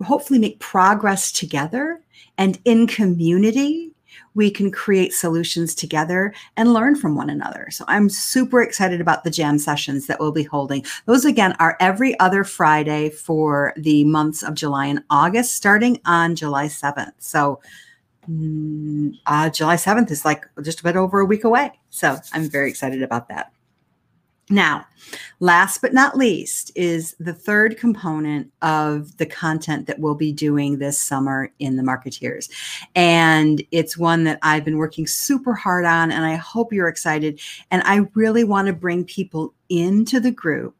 hopefully 0.04 0.38
make 0.38 0.58
progress 0.60 1.30
together 1.30 2.00
and 2.38 2.58
in 2.64 2.86
community 2.86 3.92
we 4.34 4.50
can 4.50 4.70
create 4.70 5.12
solutions 5.12 5.74
together 5.74 6.32
and 6.56 6.72
learn 6.72 6.94
from 6.94 7.14
one 7.16 7.30
another. 7.30 7.68
So 7.70 7.84
I'm 7.88 8.08
super 8.08 8.62
excited 8.62 9.00
about 9.00 9.24
the 9.24 9.30
jam 9.30 9.58
sessions 9.58 10.06
that 10.06 10.20
we'll 10.20 10.32
be 10.32 10.42
holding. 10.42 10.84
Those 11.06 11.24
again 11.24 11.54
are 11.58 11.76
every 11.80 12.18
other 12.20 12.44
Friday 12.44 13.10
for 13.10 13.72
the 13.76 14.04
months 14.04 14.42
of 14.42 14.54
July 14.54 14.86
and 14.86 15.02
August, 15.10 15.54
starting 15.54 16.00
on 16.04 16.36
July 16.36 16.66
7th. 16.66 17.12
So 17.18 17.60
mm, 18.28 19.12
uh, 19.26 19.50
July 19.50 19.76
7th 19.76 20.10
is 20.10 20.24
like 20.24 20.46
just 20.62 20.80
a 20.80 20.84
bit 20.84 20.96
over 20.96 21.20
a 21.20 21.26
week 21.26 21.44
away. 21.44 21.72
So 21.90 22.16
I'm 22.32 22.48
very 22.48 22.68
excited 22.68 23.02
about 23.02 23.28
that. 23.28 23.52
Now, 24.50 24.84
last 25.38 25.80
but 25.80 25.94
not 25.94 26.18
least 26.18 26.72
is 26.74 27.14
the 27.20 27.32
third 27.32 27.78
component 27.78 28.50
of 28.62 29.16
the 29.16 29.26
content 29.26 29.86
that 29.86 30.00
we'll 30.00 30.16
be 30.16 30.32
doing 30.32 30.78
this 30.78 30.98
summer 30.98 31.52
in 31.60 31.76
the 31.76 31.84
Marketeers. 31.84 32.50
And 32.96 33.62
it's 33.70 33.96
one 33.96 34.24
that 34.24 34.40
I've 34.42 34.64
been 34.64 34.78
working 34.78 35.06
super 35.06 35.54
hard 35.54 35.84
on, 35.84 36.10
and 36.10 36.24
I 36.24 36.34
hope 36.34 36.72
you're 36.72 36.88
excited. 36.88 37.40
And 37.70 37.82
I 37.84 38.08
really 38.14 38.42
want 38.42 38.66
to 38.66 38.72
bring 38.72 39.04
people 39.04 39.54
into 39.68 40.18
the 40.18 40.32
group 40.32 40.74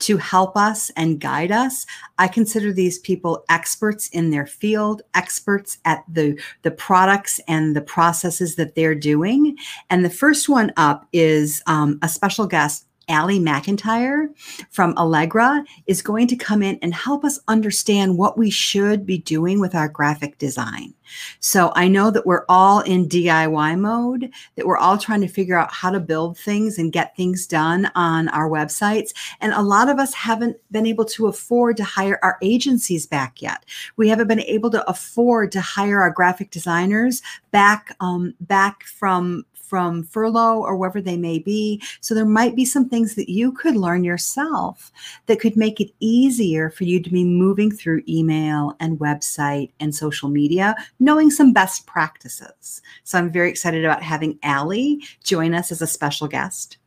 to 0.00 0.16
help 0.18 0.56
us 0.56 0.90
and 0.90 1.20
guide 1.20 1.50
us. 1.50 1.86
I 2.18 2.28
consider 2.28 2.72
these 2.72 2.98
people 3.00 3.44
experts 3.48 4.08
in 4.08 4.30
their 4.30 4.46
field, 4.46 5.02
experts 5.14 5.78
at 5.84 6.04
the, 6.08 6.38
the 6.62 6.70
products 6.70 7.40
and 7.48 7.74
the 7.74 7.80
processes 7.80 8.54
that 8.56 8.74
they're 8.74 8.94
doing. 8.94 9.56
And 9.90 10.04
the 10.04 10.10
first 10.10 10.48
one 10.48 10.72
up 10.76 11.08
is 11.12 11.62
um, 11.66 11.98
a 12.02 12.08
special 12.08 12.46
guest 12.46 12.86
Allie 13.08 13.38
McIntyre 13.38 14.28
from 14.70 14.96
Allegra 14.96 15.64
is 15.86 16.02
going 16.02 16.26
to 16.28 16.36
come 16.36 16.62
in 16.62 16.78
and 16.82 16.94
help 16.94 17.24
us 17.24 17.38
understand 17.48 18.18
what 18.18 18.38
we 18.38 18.50
should 18.50 19.06
be 19.06 19.18
doing 19.18 19.60
with 19.60 19.74
our 19.74 19.88
graphic 19.88 20.38
design. 20.38 20.94
So 21.40 21.72
I 21.74 21.88
know 21.88 22.10
that 22.10 22.26
we're 22.26 22.44
all 22.48 22.80
in 22.80 23.08
DIY 23.08 23.78
mode, 23.78 24.30
that 24.56 24.66
we're 24.66 24.78
all 24.78 24.98
trying 24.98 25.20
to 25.20 25.28
figure 25.28 25.58
out 25.58 25.72
how 25.72 25.90
to 25.90 26.00
build 26.00 26.38
things 26.38 26.78
and 26.78 26.92
get 26.92 27.16
things 27.16 27.46
done 27.46 27.90
on 27.94 28.28
our 28.28 28.48
websites. 28.48 29.12
And 29.40 29.52
a 29.52 29.62
lot 29.62 29.88
of 29.88 29.98
us 29.98 30.14
haven't 30.14 30.56
been 30.70 30.86
able 30.86 31.04
to 31.06 31.26
afford 31.26 31.76
to 31.78 31.84
hire 31.84 32.18
our 32.22 32.38
agencies 32.42 33.06
back 33.06 33.42
yet. 33.42 33.64
We 33.96 34.08
haven't 34.08 34.28
been 34.28 34.40
able 34.40 34.70
to 34.70 34.88
afford 34.88 35.52
to 35.52 35.60
hire 35.60 36.00
our 36.00 36.10
graphic 36.10 36.50
designers 36.50 37.22
back 37.50 37.94
um, 38.00 38.34
back 38.40 38.84
from 38.84 39.44
from 39.68 40.04
furlough 40.04 40.60
or 40.60 40.76
wherever 40.76 41.00
they 41.00 41.16
may 41.16 41.38
be. 41.38 41.82
So 42.00 42.14
there 42.14 42.24
might 42.24 42.54
be 42.54 42.64
some 42.64 42.88
things 42.88 43.14
that 43.14 43.30
you 43.30 43.52
could 43.52 43.76
learn 43.76 44.04
yourself 44.04 44.92
that 45.26 45.40
could 45.40 45.56
make 45.56 45.80
it 45.80 45.90
easier 46.00 46.70
for 46.70 46.84
you 46.84 47.02
to 47.02 47.10
be 47.10 47.24
moving 47.24 47.70
through 47.70 48.02
email 48.08 48.76
and 48.80 48.98
website 48.98 49.70
and 49.80 49.94
social 49.94 50.28
media, 50.28 50.74
knowing 51.00 51.30
some 51.30 51.52
best 51.52 51.86
practices. 51.86 52.82
So 53.04 53.18
I'm 53.18 53.30
very 53.30 53.50
excited 53.50 53.84
about 53.84 54.02
having 54.02 54.38
Allie 54.42 55.02
join 55.22 55.54
us 55.54 55.72
as 55.72 55.82
a 55.82 55.86
special 55.86 56.28
guest. 56.28 56.78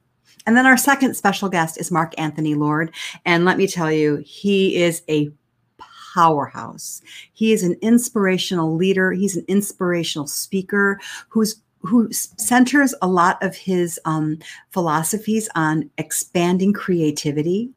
And 0.45 0.55
then 0.55 0.65
our 0.65 0.77
second 0.77 1.15
special 1.15 1.49
guest 1.49 1.77
is 1.77 1.91
Mark 1.91 2.13
Anthony 2.17 2.55
Lord. 2.55 2.93
And 3.25 3.43
let 3.43 3.57
me 3.57 3.67
tell 3.67 3.91
you, 3.91 4.23
he 4.25 4.81
is 4.81 5.01
a 5.09 5.29
powerhouse. 6.13 7.01
He 7.33 7.51
is 7.51 7.63
an 7.63 7.75
inspirational 7.81 8.75
leader. 8.75 9.11
He's 9.11 9.35
an 9.35 9.45
inspirational 9.47 10.25
speaker 10.25 10.99
who's 11.29 11.61
who 11.81 12.11
centers 12.11 12.93
a 13.01 13.07
lot 13.07 13.41
of 13.43 13.55
his 13.55 13.99
um, 14.05 14.39
philosophies 14.71 15.47
on 15.55 15.89
expanding 15.97 16.73
creativity. 16.73 17.69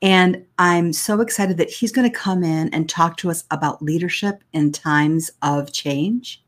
And 0.00 0.44
I'm 0.58 0.92
so 0.92 1.20
excited 1.20 1.56
that 1.58 1.70
he's 1.70 1.92
going 1.92 2.10
to 2.10 2.16
come 2.16 2.42
in 2.42 2.72
and 2.72 2.88
talk 2.88 3.16
to 3.18 3.30
us 3.30 3.44
about 3.50 3.82
leadership 3.82 4.42
in 4.52 4.72
times 4.72 5.30
of 5.42 5.72
change 5.72 6.42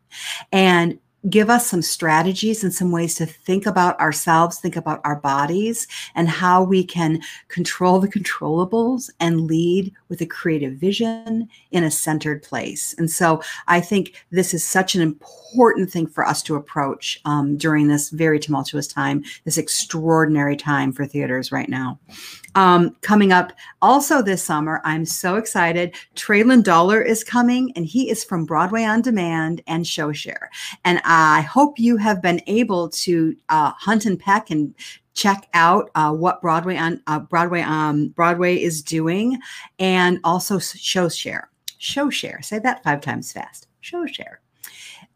and 0.53 0.99
give 1.29 1.51
us 1.51 1.67
some 1.67 1.83
strategies 1.83 2.65
and 2.65 2.73
some 2.73 2.91
ways 2.91 3.15
to 3.17 3.27
think 3.27 3.67
about 3.67 3.99
ourselves, 4.01 4.59
think 4.59 4.77
about 4.77 5.01
our 5.05 5.17
bodies, 5.17 5.87
and 6.15 6.29
how 6.29 6.63
we 6.63 6.83
can 6.83 7.21
control 7.49 7.99
the 7.99 8.09
controllables 8.09 9.11
and 9.21 9.43
lead 9.43 9.93
with 10.09 10.21
a 10.23 10.27
creative 10.27 10.75
vision 10.75 11.49
in 11.73 11.85
a 11.85 11.91
centered 11.91 12.43
place. 12.43 12.95
And 12.97 13.11
so 13.11 13.43
I 13.69 13.81
think 13.81 14.25
this 14.31 14.55
is 14.55 14.65
such 14.65 14.95
an 14.95 15.03
important 15.03 15.91
thing 15.91 16.07
for 16.07 16.25
us 16.27 16.43
to 16.45 16.57
approach 16.57 17.21
um, 17.25 17.57
during 17.57 17.89
this 17.89 18.11
very 18.11 18.39
tumultuous 18.39 18.87
time, 18.87 19.23
this 19.45 19.59
extraordinary 19.59 20.57
time 20.57 20.93
for 20.93 21.05
theaters 21.05 21.53
right 21.53 21.69
now. 21.69 21.99
Um, 22.55 22.97
coming 23.01 23.33
up 23.33 23.53
also 23.81 24.23
this 24.23 24.43
summer, 24.43 24.81
I'm 24.85 25.05
so 25.05 25.37
excited. 25.37 25.95
Tralen 26.17 26.63
Doler 26.63 27.05
is 27.05 27.23
coming, 27.23 27.73
and 27.77 27.87
he 27.87 28.11
is 28.11 28.25
from 28.25 28.45
Broadway 28.45 28.85
on 28.85 29.03
Demand 29.03 29.63
and 29.67 29.85
ShowShare. 29.85 30.49
And 30.85 31.01
I 31.13 31.41
hope 31.41 31.81
you 31.81 31.97
have 31.97 32.23
been 32.23 32.41
able 32.47 32.89
to 32.91 33.37
uh, 33.49 33.73
hunt 33.77 34.07
and 34.07 34.19
peck 34.19 34.51
and 34.51 34.73
check 35.13 35.49
out 35.55 35.91
uh, 35.97 36.13
what 36.13 36.41
Broadway 36.41 36.77
on 36.77 37.03
uh, 37.09 37.19
Broadway 37.19 37.63
um, 37.63 38.11
Broadway 38.11 38.63
is 38.63 38.81
doing, 38.81 39.37
and 39.81 40.21
also 40.23 40.61
show 40.61 41.09
share, 41.09 41.51
show 41.79 42.11
share. 42.11 42.41
Say 42.43 42.61
that 42.61 42.85
five 42.85 43.01
times 43.01 43.33
fast. 43.33 43.67
ShowShare. 43.83 44.37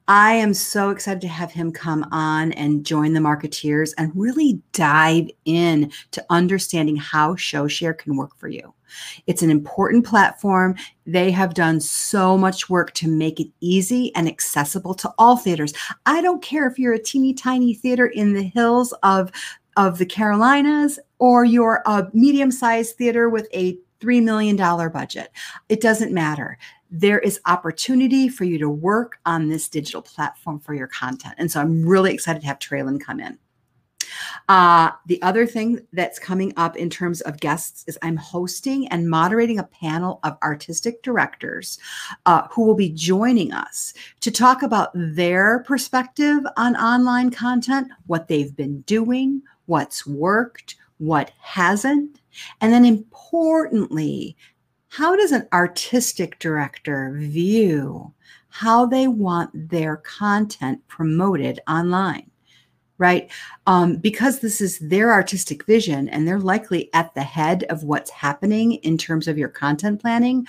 I 0.06 0.34
am 0.34 0.52
so 0.52 0.90
excited 0.90 1.23
to 1.23 1.28
have 1.28 1.50
him 1.50 1.73
come 1.73 2.06
on 2.12 2.52
and 2.52 2.84
join 2.84 3.14
the 3.14 3.20
marketeers 3.20 3.94
and 3.96 4.12
really 4.14 4.61
dive 4.73 5.30
in 5.46 5.90
to 6.11 6.25
understanding 6.28 6.96
how 6.96 7.34
ShowShare 7.37 7.96
can 7.96 8.16
work 8.16 8.37
for 8.37 8.49
you. 8.49 8.75
It's 9.26 9.42
an 9.42 9.50
important 9.50 10.04
platform. 10.04 10.76
They 11.06 11.30
have 11.30 11.54
done 11.54 11.80
so 11.80 12.37
much 12.37 12.68
work 12.68 12.92
to 12.94 13.08
make 13.08 13.40
it 13.40 13.49
easy 13.61 14.14
and 14.14 14.28
accessible 14.28 14.94
to 14.94 15.12
all 15.18 15.38
theaters. 15.38 15.73
I 16.04 16.20
don't 16.20 16.42
care 16.42 16.66
if 16.66 16.78
you're 16.78 16.92
a 16.92 17.02
teeny 17.02 17.32
tiny 17.32 17.73
theater 17.73 18.06
in 18.06 18.34
the 18.34 18.42
hills 18.42 18.92
of, 19.02 19.32
of 19.78 19.96
the 19.96 20.06
Carolinas 20.06 20.99
or 21.18 21.46
you're 21.46 21.82
a 21.87 22.08
medium 22.12 22.50
sized 22.50 22.96
theater 22.96 23.30
with 23.30 23.49
a 23.54 23.78
$3 24.00 24.23
million 24.23 24.56
budget. 24.56 25.30
It 25.70 25.80
doesn't 25.80 26.12
matter 26.12 26.58
there 26.97 27.19
is 27.19 27.41
opportunity 27.47 28.29
for 28.29 28.45
you 28.45 28.57
to 28.57 28.71
work 28.71 29.19
on 29.27 29.49
this 29.49 29.69
digital 29.69 30.01
platform 30.01 30.61
for 30.61 30.75
your 30.75 30.87
content. 30.87 31.35
And 31.39 31.51
so 31.51 31.61
I'm 31.61 31.85
really 31.85 32.15
excited 32.15 32.41
to 32.43 32.47
have 32.47 32.61
Tralen 32.61 33.01
come 33.01 33.19
in. 33.19 33.37
Uh, 34.49 34.91
the 35.07 35.21
other 35.23 35.45
thing 35.45 35.81
that's 35.93 36.21
coming 36.21 36.53
up 36.57 36.77
in 36.77 36.89
terms 36.89 37.21
of 37.23 37.41
guests 37.41 37.85
is 37.89 37.99
I'm 38.03 38.17
hosting 38.17 38.87
and 38.89 39.11
moderating 39.11 39.59
a 39.59 39.65
panel 39.65 40.21
of 40.23 40.39
artistic 40.41 41.03
directors 41.03 41.81
uh, 42.27 42.47
who 42.53 42.63
will 42.65 42.77
be 42.77 42.91
joining 42.91 43.53
us 43.53 43.93
to 44.21 44.31
talk 44.31 44.63
about 44.63 44.91
their 44.95 45.65
perspective 45.67 46.39
on 46.57 46.77
online 46.77 47.31
content, 47.31 47.89
what 48.07 48.29
they've 48.29 48.55
been 48.55 48.83
doing, 48.83 49.43
what's 49.67 50.07
worked, 50.07 50.77
what 50.99 51.33
hasn't, 51.41 52.21
and 52.61 52.73
then 52.73 52.85
importantly, 52.85 54.37
how 54.97 55.17
does 55.17 55.33
an 55.33 55.49
artistic 55.53 56.39
director 56.39 57.17
view 57.19 58.13
how 58.51 58.87
they 58.87 59.09
want 59.09 59.51
their 59.69 59.97
content 59.97 60.87
promoted 60.87 61.59
online? 61.67 62.31
Right? 62.99 63.29
Um, 63.67 63.97
because 63.97 64.39
this 64.39 64.61
is 64.61 64.79
their 64.79 65.13
artistic 65.13 65.67
vision 65.67 66.09
and 66.11 66.29
they're 66.29 66.39
likely 66.39 66.95
at 66.95 67.13
the 67.17 67.25
head 67.25 67.65
of 67.65 67.83
what's 67.83 68.11
happening 68.11 68.75
in 68.75 68.97
terms 68.97 69.27
of 69.27 69.37
your 69.37 69.49
content 69.49 70.01
planning. 70.01 70.47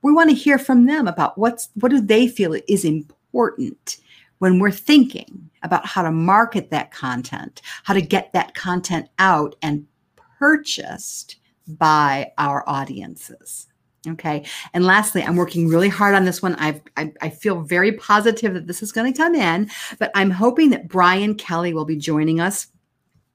We 0.00 0.12
want 0.12 0.30
to 0.30 0.36
hear 0.36 0.58
from 0.58 0.86
them 0.86 1.06
about 1.06 1.36
what's 1.36 1.68
what 1.74 1.90
do 1.90 2.00
they 2.00 2.26
feel 2.26 2.58
is 2.66 2.86
important 2.86 3.98
when 4.38 4.60
we're 4.60 4.70
thinking 4.70 5.50
about 5.62 5.84
how 5.84 6.00
to 6.00 6.10
market 6.10 6.70
that 6.70 6.90
content, 6.90 7.60
how 7.82 7.92
to 7.92 8.00
get 8.00 8.32
that 8.32 8.54
content 8.54 9.10
out 9.18 9.56
and 9.60 9.86
purchased 10.38 11.36
by 11.68 12.32
our 12.38 12.66
audiences. 12.66 13.66
Okay. 14.06 14.44
And 14.74 14.84
lastly, 14.84 15.22
I'm 15.22 15.36
working 15.36 15.68
really 15.68 15.88
hard 15.88 16.14
on 16.14 16.24
this 16.24 16.42
one. 16.42 16.54
I've, 16.56 16.80
I, 16.96 17.12
I 17.22 17.30
feel 17.30 17.60
very 17.60 17.92
positive 17.92 18.54
that 18.54 18.66
this 18.66 18.82
is 18.82 18.92
going 18.92 19.12
to 19.12 19.16
come 19.16 19.34
in, 19.34 19.70
but 19.98 20.10
I'm 20.14 20.30
hoping 20.30 20.70
that 20.70 20.88
Brian 20.88 21.34
Kelly 21.34 21.72
will 21.72 21.86
be 21.86 21.96
joining 21.96 22.40
us 22.40 22.66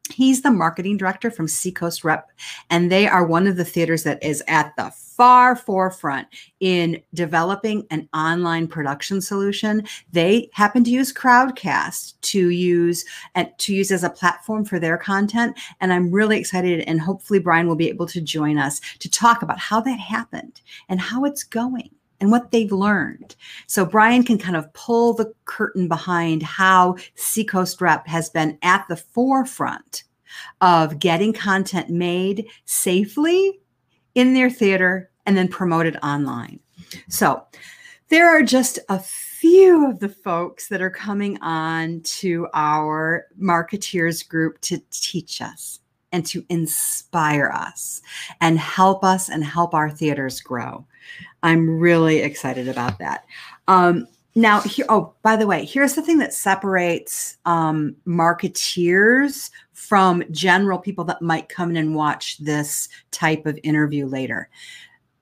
He's 0.09 0.41
the 0.41 0.51
marketing 0.51 0.97
director 0.97 1.31
from 1.31 1.47
Seacoast 1.47 2.03
Rep, 2.03 2.29
and 2.69 2.91
they 2.91 3.07
are 3.07 3.25
one 3.25 3.47
of 3.47 3.55
the 3.55 3.65
theaters 3.65 4.03
that 4.03 4.23
is 4.23 4.43
at 4.47 4.75
the 4.75 4.91
far 4.91 5.55
forefront 5.55 6.27
in 6.61 7.01
developing 7.13 7.85
an 7.91 8.07
online 8.13 8.67
production 8.67 9.19
solution. 9.21 9.85
They 10.11 10.49
happen 10.53 10.83
to 10.85 10.91
use 10.91 11.13
Crowdcast 11.13 12.13
to 12.21 12.49
use 12.49 13.03
and 13.35 13.49
to 13.57 13.75
use 13.75 13.91
as 13.91 14.03
a 14.03 14.09
platform 14.09 14.65
for 14.65 14.79
their 14.79 14.97
content, 14.97 15.57
and 15.81 15.91
I'm 15.91 16.11
really 16.11 16.39
excited. 16.39 16.81
And 16.81 17.01
hopefully, 17.01 17.39
Brian 17.39 17.67
will 17.67 17.75
be 17.75 17.89
able 17.89 18.07
to 18.07 18.21
join 18.21 18.57
us 18.57 18.79
to 18.99 19.09
talk 19.09 19.41
about 19.41 19.59
how 19.59 19.81
that 19.81 19.99
happened 19.99 20.61
and 20.87 20.99
how 20.99 21.25
it's 21.25 21.43
going 21.43 21.89
and 22.19 22.31
what 22.31 22.51
they've 22.51 22.71
learned. 22.71 23.35
So 23.67 23.85
Brian 23.85 24.23
can 24.23 24.37
kind 24.37 24.55
of 24.55 24.71
pull 24.73 25.13
the 25.13 25.33
curtain 25.45 25.87
behind 25.87 26.43
how 26.43 26.97
Seacoast 27.15 27.81
Rep 27.81 28.07
has 28.07 28.29
been 28.29 28.57
at 28.61 28.85
the 28.89 28.97
forefront 28.97 30.03
of 30.61 30.99
getting 30.99 31.33
content 31.33 31.89
made 31.89 32.47
safely 32.65 33.59
in 34.15 34.33
their 34.33 34.49
theater 34.49 35.09
and 35.25 35.37
then 35.37 35.47
promoted 35.47 35.97
online. 36.03 36.59
So 37.07 37.45
there 38.09 38.29
are 38.29 38.43
just 38.43 38.79
a 38.89 38.99
few 38.99 39.89
of 39.89 39.99
the 39.99 40.09
folks 40.09 40.67
that 40.67 40.81
are 40.81 40.89
coming 40.89 41.37
on 41.41 42.01
to 42.01 42.47
our 42.53 43.27
marketeers 43.41 44.27
group 44.27 44.59
to 44.61 44.81
teach 44.91 45.41
us 45.41 45.79
and 46.11 46.25
to 46.25 46.43
inspire 46.49 47.51
us 47.53 48.01
and 48.41 48.57
help 48.57 49.03
us 49.03 49.29
and 49.29 49.43
help 49.43 49.73
our 49.73 49.89
theaters 49.89 50.39
grow. 50.41 50.85
I'm 51.43 51.79
really 51.79 52.19
excited 52.19 52.67
about 52.67 52.99
that. 52.99 53.25
Um, 53.67 54.07
now, 54.35 54.61
here, 54.61 54.85
oh, 54.89 55.13
by 55.23 55.35
the 55.35 55.47
way, 55.47 55.65
here's 55.65 55.95
the 55.95 56.01
thing 56.01 56.19
that 56.19 56.33
separates 56.33 57.37
um, 57.45 57.95
marketeers 58.07 59.49
from 59.73 60.23
general 60.31 60.77
people 60.77 61.03
that 61.05 61.21
might 61.21 61.49
come 61.49 61.71
in 61.71 61.77
and 61.77 61.95
watch 61.95 62.37
this 62.37 62.89
type 63.11 63.45
of 63.45 63.59
interview 63.63 64.05
later 64.05 64.49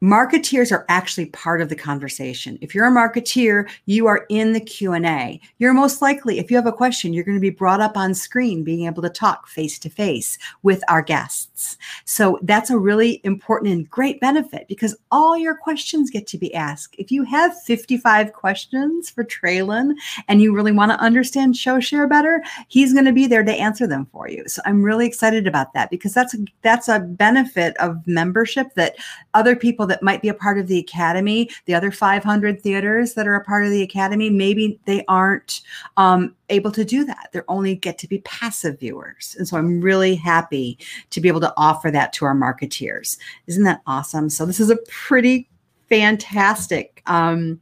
marketeers 0.04 0.72
are 0.72 0.86
actually 0.90 1.26
part 1.28 1.60
of 1.60 1.70
the 1.70 1.76
conversation. 1.76 2.58
If 2.62 2.76
you're 2.76 2.86
a 2.86 2.92
marketeer 2.92 3.68
you 3.86 4.06
are 4.06 4.26
in 4.30 4.54
the 4.54 4.60
q&a 4.60 5.42
you're 5.58 5.74
most 5.74 6.02
likely 6.02 6.38
if 6.38 6.52
you 6.52 6.58
have 6.58 6.68
a 6.68 6.72
question 6.72 7.14
you're 7.14 7.24
going 7.24 7.38
to 7.38 7.42
be 7.42 7.50
brought 7.50 7.82
up 7.82 7.98
on 7.98 8.14
screen 8.14 8.64
being 8.64 8.86
able 8.86 9.02
to 9.02 9.10
talk 9.10 9.48
face 9.48 9.80
to 9.80 9.90
face 9.90 10.38
with 10.62 10.84
our 10.88 11.02
guests. 11.02 11.78
So 12.06 12.40
that's 12.44 12.70
a 12.70 12.78
really 12.78 13.22
important 13.24 13.74
and 13.74 13.90
great 13.90 14.20
benefit 14.20 14.68
because 14.68 14.96
all 15.12 15.36
your 15.36 15.56
questions 15.56 16.12
get 16.12 16.28
to 16.28 16.38
be 16.38 16.54
asked. 16.54 16.96
If 17.00 17.12
you 17.12 17.24
have 17.24 17.60
55 17.64 18.34
questions 18.34 19.10
for 19.10 19.24
Tralen 19.24 19.94
and 20.28 20.42
you 20.42 20.54
really 20.54 20.72
want 20.72 20.92
to 20.92 21.00
understand 21.00 21.58
show 21.58 21.80
share 21.80 22.08
better 22.08 22.44
he's 22.68 22.94
going 22.94 23.06
to 23.06 23.14
be 23.14 23.26
there 23.26 23.44
to 23.44 23.52
answer 23.52 23.88
them 23.88 24.06
for 24.12 24.30
you. 24.30 24.48
So 24.48 24.62
i'm 24.66 24.84
really 24.84 25.08
excited 25.08 25.48
about 25.48 25.74
that 25.74 25.90
because 25.90 26.14
that's 26.14 26.36
a 26.36 26.38
that's 26.62 26.88
a 26.88 27.00
benefit 27.00 27.76
of 27.78 28.06
membership 28.06 28.74
that 28.76 28.98
other 29.34 29.56
people 29.56 29.87
that 29.88 30.04
might 30.04 30.21
be 30.21 30.30
a 30.30 30.34
part 30.34 30.58
of 30.58 30.67
the 30.67 30.80
academy, 30.80 31.50
the 31.65 31.73
other 31.73 31.91
500 31.91 32.62
theaters 32.62 33.13
that 33.13 33.28
are 33.28 33.36
a 33.36 33.43
part 33.43 33.65
of 33.65 33.71
the 33.71 33.82
academy, 33.82 34.30
maybe 34.30 34.80
they 34.86 35.04
aren't 35.08 35.62
um, 35.97 36.36
able 36.50 36.71
to 36.71 36.86
do 36.86 37.04
that. 37.06 37.30
They're 37.32 37.50
only 37.50 37.76
get 37.76 37.97
to 38.00 38.08
be 38.08 38.19
passive 38.19 38.80
viewers. 38.80 39.36
And 39.38 39.47
so 39.47 39.58
I'm 39.58 39.82
really 39.82 40.15
happy 40.15 40.78
to 41.10 41.21
be 41.21 41.28
able 41.28 41.41
to 41.41 41.54
offer 41.58 41.91
that 41.91 42.13
to 42.13 42.26
our 42.26 42.36
marketeers. 42.36 43.17
Isn't 43.47 43.63
that 43.63 43.82
awesome? 43.88 44.30
So 44.30 44.45
this 44.45 44.60
is 44.60 44.69
a 44.69 44.78
pretty 44.88 45.50
fantastic 45.89 47.02
um, 47.06 47.60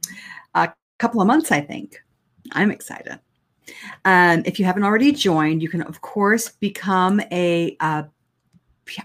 a 0.54 0.72
couple 0.98 1.20
of 1.20 1.26
months, 1.26 1.52
I 1.52 1.60
think. 1.60 2.02
I'm 2.52 2.70
excited. 2.70 3.18
Um, 4.04 4.42
if 4.46 4.58
you 4.58 4.64
haven't 4.64 4.84
already 4.84 5.12
joined, 5.12 5.62
you 5.62 5.68
can, 5.68 5.82
of 5.82 6.00
course, 6.00 6.50
become 6.50 7.20
a, 7.32 7.76
uh, 7.80 8.04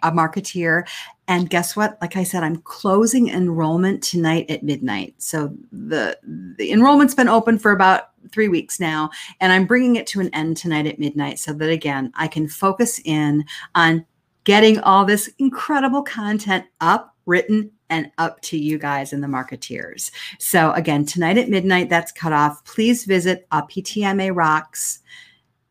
a 0.04 0.12
marketeer 0.12 0.86
and 1.32 1.50
guess 1.50 1.78
what? 1.78 1.98
Like 2.02 2.18
I 2.18 2.24
said, 2.24 2.44
I'm 2.44 2.58
closing 2.58 3.30
enrollment 3.30 4.04
tonight 4.04 4.50
at 4.50 4.64
midnight. 4.64 5.16
So 5.18 5.56
the 5.72 6.18
the 6.58 6.72
enrollment's 6.72 7.16
been 7.16 7.30
open 7.30 7.58
for 7.58 7.72
about 7.72 8.10
three 8.34 8.50
weeks 8.50 8.82
now, 8.82 9.10
and 9.40 9.54
I'm 9.54 9.66
bringing 9.66 9.96
it 9.96 10.06
to 10.08 10.20
an 10.20 10.30
end 10.34 10.58
tonight 10.58 10.88
at 10.88 11.00
midnight 11.00 11.40
so 11.40 11.54
that 11.54 11.70
again 11.70 12.12
I 12.16 12.28
can 12.28 12.50
focus 12.50 13.00
in 13.06 13.46
on 13.76 14.06
getting 14.44 14.80
all 14.80 15.06
this 15.06 15.30
incredible 15.40 16.04
content 16.04 16.66
up 16.82 17.16
written 17.26 17.72
and 17.90 18.12
up 18.18 18.42
to 18.42 18.58
you 18.58 18.78
guys 18.78 19.14
and 19.14 19.24
the 19.24 19.28
marketeers. 19.28 20.12
So 20.38 20.74
again, 20.74 21.06
tonight 21.06 21.38
at 21.38 21.50
midnight, 21.50 21.90
that's 21.90 22.12
cut 22.12 22.34
off. 22.34 22.64
Please 22.66 23.06
visit 23.06 23.48
uh, 23.52 23.66
PTMA 23.68 24.36
Rocks 24.36 25.00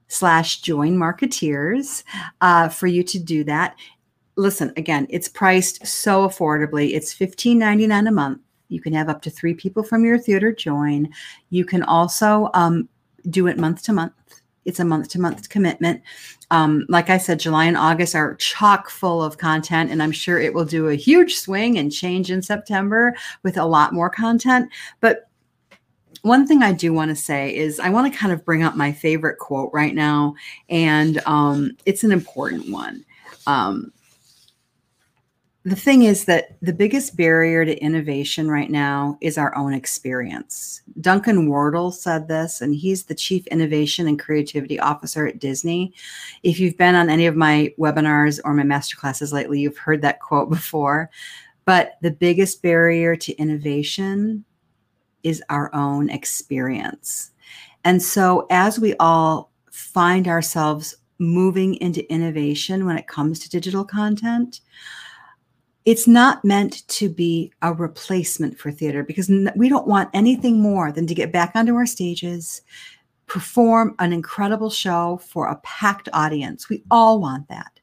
slash 0.09 0.61
join 0.61 0.96
marketeers 0.96 2.03
uh, 2.40 2.68
for 2.68 2.87
you 2.87 3.03
to 3.05 3.18
do 3.18 3.44
that. 3.44 3.77
Listen, 4.40 4.72
again, 4.79 5.07
it's 5.11 5.29
priced 5.29 5.87
so 5.87 6.26
affordably. 6.26 6.94
It's 6.94 7.14
$15.99 7.14 8.09
a 8.09 8.11
month. 8.11 8.40
You 8.68 8.81
can 8.81 8.94
have 8.94 9.11
up 9.11 9.20
to 9.22 9.31
three 9.31 9.53
people 9.53 9.83
from 9.83 10.03
your 10.03 10.18
theater 10.18 10.50
join. 10.50 11.11
You 11.50 11.66
can 11.66 11.83
also 11.83 12.48
um, 12.55 12.88
do 13.29 13.48
it 13.48 13.59
month 13.59 13.83
to 13.83 13.92
month. 13.92 14.14
It's 14.64 14.81
a 14.81 14.85
month 14.85 15.09
to 15.09 15.20
month 15.20 15.50
commitment. 15.50 16.00
Um, 16.50 16.87
like 16.88 17.11
I 17.11 17.18
said, 17.18 17.38
July 17.38 17.66
and 17.66 17.76
August 17.76 18.14
are 18.14 18.37
chock 18.37 18.88
full 18.88 19.22
of 19.22 19.37
content, 19.37 19.90
and 19.90 20.03
I'm 20.03 20.11
sure 20.11 20.40
it 20.40 20.55
will 20.55 20.64
do 20.64 20.88
a 20.88 20.94
huge 20.94 21.37
swing 21.37 21.76
and 21.76 21.92
change 21.92 22.31
in 22.31 22.40
September 22.40 23.14
with 23.42 23.59
a 23.59 23.66
lot 23.66 23.92
more 23.92 24.09
content. 24.09 24.70
But 25.00 25.29
one 26.22 26.46
thing 26.46 26.62
I 26.62 26.72
do 26.72 26.94
want 26.94 27.11
to 27.11 27.14
say 27.14 27.55
is 27.55 27.79
I 27.79 27.90
want 27.90 28.11
to 28.11 28.18
kind 28.18 28.33
of 28.33 28.46
bring 28.46 28.62
up 28.62 28.74
my 28.74 28.90
favorite 28.90 29.38
quote 29.38 29.70
right 29.74 29.94
now, 29.94 30.35
and 30.70 31.20
um, 31.26 31.76
it's 31.85 32.05
an 32.05 32.11
important 32.12 32.72
one. 32.72 33.05
Um, 33.46 33.92
the 35.64 35.77
thing 35.77 36.05
is 36.05 36.25
that 36.25 36.57
the 36.62 36.73
biggest 36.73 37.16
barrier 37.16 37.66
to 37.66 37.77
innovation 37.79 38.51
right 38.51 38.70
now 38.70 39.18
is 39.20 39.37
our 39.37 39.55
own 39.55 39.75
experience. 39.75 40.81
Duncan 41.03 41.49
Wardle 41.49 41.92
said 41.92 42.29
this, 42.29 42.62
and 42.62 42.75
he's 42.75 43.05
the 43.05 43.14
Chief 43.14 43.46
Innovation 43.49 44.09
and 44.09 44.18
Creativity 44.18 44.81
Officer 44.81 45.27
at 45.27 45.38
Disney. 45.38 45.92
If 46.42 46.59
you've 46.59 46.79
been 46.79 46.94
on 46.94 47.11
any 47.11 47.27
of 47.27 47.37
my 47.37 47.75
webinars 47.79 48.40
or 48.42 48.55
my 48.55 48.62
masterclasses 48.62 49.33
lately, 49.35 49.61
you've 49.61 49.77
heard 49.77 50.01
that 50.01 50.20
quote 50.20 50.49
before. 50.51 51.11
But 51.66 51.99
the 52.01 52.11
biggest 52.11 52.62
barrier 52.62 53.14
to 53.16 53.37
innovation 53.37 54.44
is 55.23 55.42
our 55.51 55.75
own 55.75 56.09
experience. 56.09 57.33
And 57.85 58.03
so, 58.03 58.46
as 58.51 58.79
we 58.79 58.94
all 58.99 59.51
find 59.70 60.27
ourselves 60.27 60.96
moving 61.18 61.75
into 61.77 62.11
innovation 62.11 62.87
when 62.87 62.96
it 62.96 63.07
comes 63.07 63.38
to 63.40 63.51
digital 63.51 63.85
content, 63.85 64.62
it's 65.90 66.07
not 66.07 66.44
meant 66.44 66.87
to 66.87 67.09
be 67.09 67.53
a 67.62 67.74
replacement 67.74 68.57
for 68.57 68.70
theater 68.70 69.03
because 69.03 69.29
we 69.57 69.68
don't 69.68 69.88
want 69.88 70.09
anything 70.14 70.62
more 70.62 70.92
than 70.92 71.05
to 71.09 71.16
get 71.16 71.33
back 71.33 71.50
onto 71.57 71.74
our 71.74 71.85
stages, 71.85 72.62
perform 73.26 73.96
an 73.98 74.12
incredible 74.12 74.70
show 74.70 75.20
for 75.26 75.48
a 75.48 75.57
packed 75.64 76.09
audience. 76.12 76.68
We 76.68 76.85
all 76.92 77.20
want 77.20 77.48
that. 77.48 77.81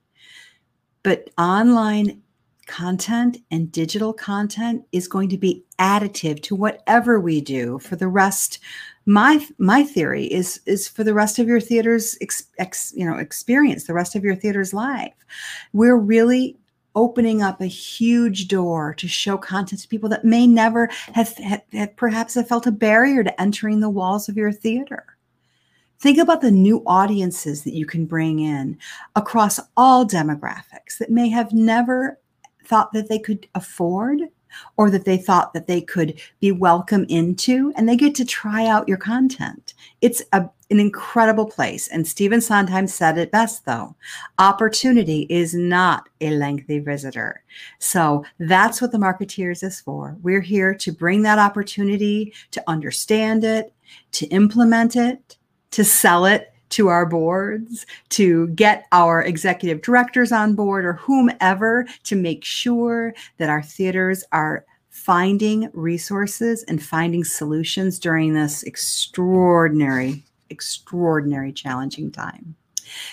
But 1.03 1.31
online 1.37 2.21
content 2.65 3.39
and 3.51 3.73
digital 3.73 4.13
content 4.13 4.85
is 4.93 5.09
going 5.09 5.27
to 5.27 5.37
be 5.37 5.65
additive 5.77 6.41
to 6.43 6.55
whatever 6.55 7.19
we 7.19 7.41
do 7.41 7.77
for 7.79 7.97
the 7.97 8.07
rest 8.07 8.59
my 9.05 9.45
my 9.57 9.83
theory 9.83 10.25
is 10.25 10.59
is 10.65 10.85
for 10.85 11.05
the 11.05 11.13
rest 11.13 11.39
of 11.39 11.47
your 11.47 11.61
theater's 11.61 12.17
ex, 12.19 12.43
ex, 12.57 12.91
you 12.93 13.09
know 13.09 13.15
experience 13.15 13.85
the 13.85 13.93
rest 13.93 14.17
of 14.17 14.23
your 14.25 14.35
theater's 14.35 14.73
life 14.73 15.13
we're 15.71 15.95
really 15.95 16.57
opening 16.97 17.43
up 17.43 17.61
a 17.61 17.67
huge 17.67 18.47
door 18.47 18.91
to 18.95 19.07
show 19.07 19.37
content 19.37 19.79
to 19.79 19.87
people 19.87 20.09
that 20.09 20.25
may 20.25 20.47
never 20.47 20.89
have, 21.13 21.31
have, 21.37 21.61
have 21.71 21.95
perhaps 21.95 22.33
have 22.33 22.47
felt 22.47 22.65
a 22.65 22.71
barrier 22.71 23.23
to 23.23 23.39
entering 23.39 23.79
the 23.79 23.89
walls 23.89 24.27
of 24.27 24.35
your 24.35 24.51
theater. 24.51 25.05
Think 25.99 26.17
about 26.17 26.41
the 26.41 26.49
new 26.49 26.81
audiences 26.87 27.63
that 27.63 27.75
you 27.75 27.85
can 27.85 28.07
bring 28.07 28.39
in 28.39 28.79
across 29.15 29.59
all 29.77 30.07
demographics 30.07 30.97
that 30.99 31.11
may 31.11 31.29
have 31.29 31.53
never 31.53 32.19
thought 32.65 32.91
that 32.93 33.09
they 33.09 33.19
could 33.19 33.47
afford 33.53 34.21
or 34.75 34.89
that 34.89 35.05
they 35.05 35.17
thought 35.17 35.53
that 35.53 35.67
they 35.67 35.81
could 35.81 36.19
be 36.39 36.51
welcome 36.51 37.05
into 37.09 37.71
and 37.75 37.87
they 37.87 37.95
get 37.95 38.15
to 38.15 38.25
try 38.25 38.65
out 38.65 38.87
your 38.87 38.97
content. 38.97 39.75
It's 40.01 40.23
a 40.33 40.49
an 40.69 40.79
incredible 40.79 41.45
place. 41.45 41.87
And 41.87 42.07
Stephen 42.07 42.41
Sondheim 42.41 42.87
said 42.87 43.17
it 43.17 43.31
best, 43.31 43.65
though 43.65 43.95
opportunity 44.39 45.27
is 45.29 45.53
not 45.53 46.09
a 46.21 46.31
lengthy 46.31 46.79
visitor. 46.79 47.43
So 47.79 48.25
that's 48.39 48.81
what 48.81 48.91
the 48.91 48.97
Marketeers 48.97 49.63
is 49.63 49.79
for. 49.79 50.17
We're 50.21 50.41
here 50.41 50.73
to 50.75 50.91
bring 50.91 51.21
that 51.23 51.39
opportunity, 51.39 52.33
to 52.51 52.63
understand 52.67 53.43
it, 53.43 53.73
to 54.13 54.25
implement 54.27 54.95
it, 54.95 55.37
to 55.71 55.83
sell 55.83 56.25
it 56.25 56.53
to 56.69 56.89
our 56.89 57.05
boards, 57.05 57.85
to 58.09 58.47
get 58.49 58.87
our 58.91 59.23
executive 59.23 59.81
directors 59.81 60.33
on 60.33 60.53
board 60.53 60.83
or 60.83 60.93
whomever 60.93 61.87
to 62.03 62.15
make 62.15 62.43
sure 62.43 63.13
that 63.37 63.49
our 63.49 63.61
theaters 63.61 64.23
are 64.33 64.65
finding 64.89 65.69
resources 65.73 66.63
and 66.63 66.83
finding 66.83 67.23
solutions 67.23 67.99
during 67.99 68.33
this 68.33 68.63
extraordinary 68.63 70.23
extraordinary 70.49 71.51
challenging 71.51 72.11
time. 72.11 72.55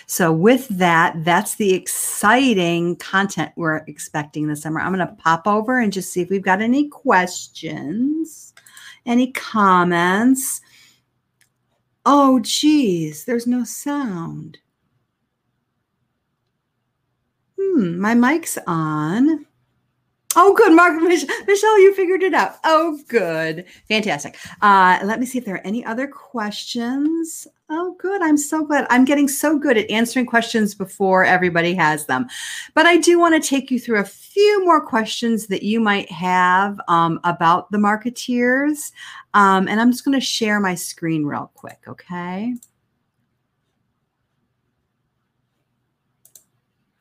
So, 0.06 0.32
with 0.32 0.68
that, 0.68 1.24
that's 1.24 1.56
the 1.56 1.74
exciting 1.74 2.96
content 2.96 3.52
we're 3.56 3.78
expecting 3.88 4.46
this 4.46 4.62
summer. 4.62 4.80
I'm 4.80 4.94
going 4.94 5.06
to 5.06 5.14
pop 5.14 5.46
over 5.46 5.80
and 5.80 5.92
just 5.92 6.12
see 6.12 6.20
if 6.20 6.30
we've 6.30 6.42
got 6.42 6.62
any 6.62 6.88
questions, 6.88 8.54
any 9.04 9.32
comments. 9.32 10.60
Oh, 12.06 12.38
geez, 12.40 13.24
there's 13.24 13.46
no 13.46 13.64
sound. 13.64 14.58
Hmm, 17.58 17.98
my 17.98 18.14
mic's 18.14 18.58
on. 18.66 19.46
Oh, 20.36 20.54
good, 20.54 20.74
Mark, 20.74 21.00
Michelle, 21.02 21.80
you 21.80 21.94
figured 21.94 22.22
it 22.22 22.34
out. 22.34 22.56
Oh, 22.64 22.98
good, 23.08 23.64
fantastic. 23.88 24.36
Uh, 24.60 24.98
let 25.04 25.20
me 25.20 25.26
see 25.26 25.38
if 25.38 25.44
there 25.44 25.56
are 25.56 25.66
any 25.66 25.84
other 25.84 26.06
questions. 26.06 27.46
Oh, 27.70 27.96
good. 27.98 28.20
I'm 28.22 28.36
so 28.36 28.64
glad. 28.64 28.86
I'm 28.90 29.06
getting 29.06 29.26
so 29.26 29.58
good 29.58 29.78
at 29.78 29.90
answering 29.90 30.26
questions 30.26 30.74
before 30.74 31.24
everybody 31.24 31.72
has 31.74 32.04
them. 32.06 32.26
But 32.74 32.84
I 32.84 32.98
do 32.98 33.18
want 33.18 33.40
to 33.40 33.48
take 33.48 33.70
you 33.70 33.80
through 33.80 34.00
a 34.00 34.04
few 34.04 34.64
more 34.64 34.84
questions 34.84 35.46
that 35.46 35.62
you 35.62 35.80
might 35.80 36.10
have 36.12 36.78
um, 36.88 37.20
about 37.24 37.70
the 37.70 37.78
marketeers. 37.78 38.92
Um, 39.32 39.66
and 39.66 39.80
I'm 39.80 39.90
just 39.90 40.04
going 40.04 40.18
to 40.18 40.24
share 40.24 40.60
my 40.60 40.74
screen 40.74 41.24
real 41.24 41.50
quick, 41.54 41.80
okay? 41.88 42.54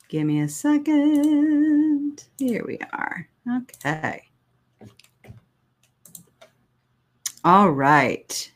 Give 0.08 0.26
me 0.26 0.42
a 0.42 0.48
second. 0.48 1.83
Here 2.38 2.64
we 2.66 2.80
are. 2.92 3.28
Okay. 3.58 4.24
All 7.44 7.72
right. 7.72 8.52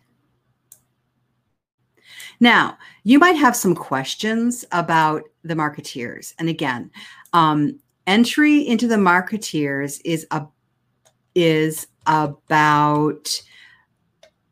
Now, 2.40 2.78
you 3.04 3.20
might 3.20 3.36
have 3.36 3.56
some 3.56 3.76
questions 3.76 4.64
about 4.72 5.24
the 5.44 5.56
marketeers. 5.56 6.34
And 6.40 6.50
again, 6.50 6.92
um, 7.34 7.80
entry 8.06 8.62
into 8.68 8.88
the 8.88 8.96
marketeers 8.96 10.00
is 10.06 10.26
a 10.32 10.46
is 11.36 11.88
about 12.08 13.42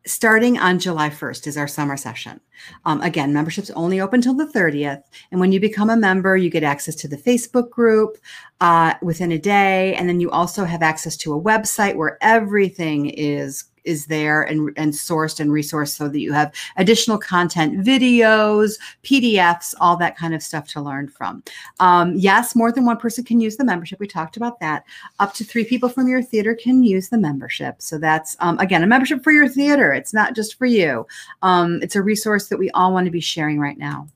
starting 0.05 0.59
on 0.59 0.77
July 0.77 1.09
1st 1.09 1.47
is 1.47 1.57
our 1.57 1.67
summer 1.67 1.97
session. 1.97 2.39
Um, 2.85 3.01
again, 3.01 3.33
membership's 3.33 3.71
only 3.71 3.99
open 3.99 4.21
till 4.21 4.33
the 4.33 4.45
30th. 4.45 5.03
And 5.31 5.39
when 5.39 5.51
you 5.51 5.59
become 5.59 5.89
a 5.89 5.97
member, 5.97 6.37
you 6.37 6.49
get 6.49 6.63
access 6.63 6.95
to 6.95 7.07
the 7.07 7.17
Facebook 7.17 7.69
group 7.69 8.17
uh, 8.61 8.93
within 9.01 9.31
a 9.31 9.39
day. 9.39 9.95
And 9.95 10.07
then 10.07 10.19
you 10.19 10.31
also 10.31 10.65
have 10.65 10.81
access 10.81 11.17
to 11.17 11.33
a 11.33 11.41
website 11.41 11.95
where 11.95 12.17
everything 12.21 13.09
is 13.09 13.65
is 13.85 14.07
there 14.07 14.41
and, 14.41 14.71
and 14.75 14.91
sourced 14.91 15.39
and 15.39 15.51
resourced 15.51 15.95
so 15.95 16.09
that 16.09 16.19
you 16.19 16.33
have 16.33 16.53
additional 16.77 17.17
content, 17.17 17.85
videos, 17.85 18.73
PDFs, 19.03 19.73
all 19.79 19.95
that 19.97 20.17
kind 20.17 20.33
of 20.33 20.43
stuff 20.43 20.67
to 20.69 20.81
learn 20.81 21.07
from. 21.07 21.43
Um, 21.79 22.15
yes, 22.15 22.55
more 22.55 22.71
than 22.71 22.85
one 22.85 22.97
person 22.97 23.23
can 23.23 23.39
use 23.39 23.55
the 23.57 23.63
membership. 23.63 23.99
We 23.99 24.07
talked 24.07 24.37
about 24.37 24.59
that. 24.59 24.83
Up 25.19 25.33
to 25.35 25.43
three 25.43 25.63
people 25.63 25.89
from 25.89 26.07
your 26.07 26.21
theater 26.21 26.55
can 26.55 26.83
use 26.83 27.09
the 27.09 27.17
membership. 27.17 27.81
So 27.81 27.97
that's, 27.97 28.35
um, 28.39 28.59
again, 28.59 28.83
a 28.83 28.87
membership 28.87 29.23
for 29.23 29.31
your 29.31 29.47
theater. 29.47 29.93
It's 29.93 30.13
not 30.13 30.35
just 30.35 30.57
for 30.57 30.65
you. 30.65 31.07
Um, 31.41 31.79
it's 31.81 31.95
a 31.95 32.01
resource 32.01 32.44
that 32.49 32.59
we 32.59 32.69
all 32.71 32.93
want 32.93 33.05
to 33.05 33.11
be 33.11 33.21
sharing 33.21 33.59
right 33.59 33.77
now. 33.77 34.07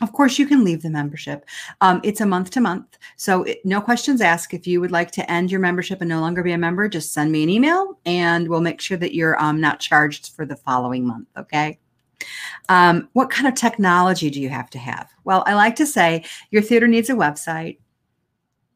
Of 0.00 0.12
course, 0.12 0.38
you 0.38 0.46
can 0.46 0.64
leave 0.64 0.82
the 0.82 0.90
membership. 0.90 1.44
Um, 1.80 2.00
it's 2.04 2.20
a 2.20 2.26
month 2.26 2.50
to 2.52 2.60
month. 2.60 2.98
So, 3.16 3.42
it, 3.42 3.58
no 3.64 3.80
questions 3.80 4.20
asked. 4.20 4.54
If 4.54 4.66
you 4.66 4.80
would 4.80 4.92
like 4.92 5.10
to 5.12 5.30
end 5.30 5.50
your 5.50 5.60
membership 5.60 6.00
and 6.00 6.08
no 6.08 6.20
longer 6.20 6.42
be 6.42 6.52
a 6.52 6.58
member, 6.58 6.88
just 6.88 7.12
send 7.12 7.32
me 7.32 7.42
an 7.42 7.50
email 7.50 7.98
and 8.06 8.48
we'll 8.48 8.60
make 8.60 8.80
sure 8.80 8.96
that 8.96 9.14
you're 9.14 9.40
um, 9.42 9.60
not 9.60 9.80
charged 9.80 10.34
for 10.34 10.46
the 10.46 10.56
following 10.56 11.04
month. 11.06 11.26
Okay. 11.36 11.80
Um, 12.68 13.08
what 13.12 13.30
kind 13.30 13.48
of 13.48 13.54
technology 13.54 14.30
do 14.30 14.40
you 14.40 14.48
have 14.50 14.70
to 14.70 14.78
have? 14.78 15.10
Well, 15.24 15.42
I 15.46 15.54
like 15.54 15.76
to 15.76 15.86
say 15.86 16.24
your 16.50 16.62
theater 16.62 16.86
needs 16.86 17.10
a 17.10 17.14
website, 17.14 17.78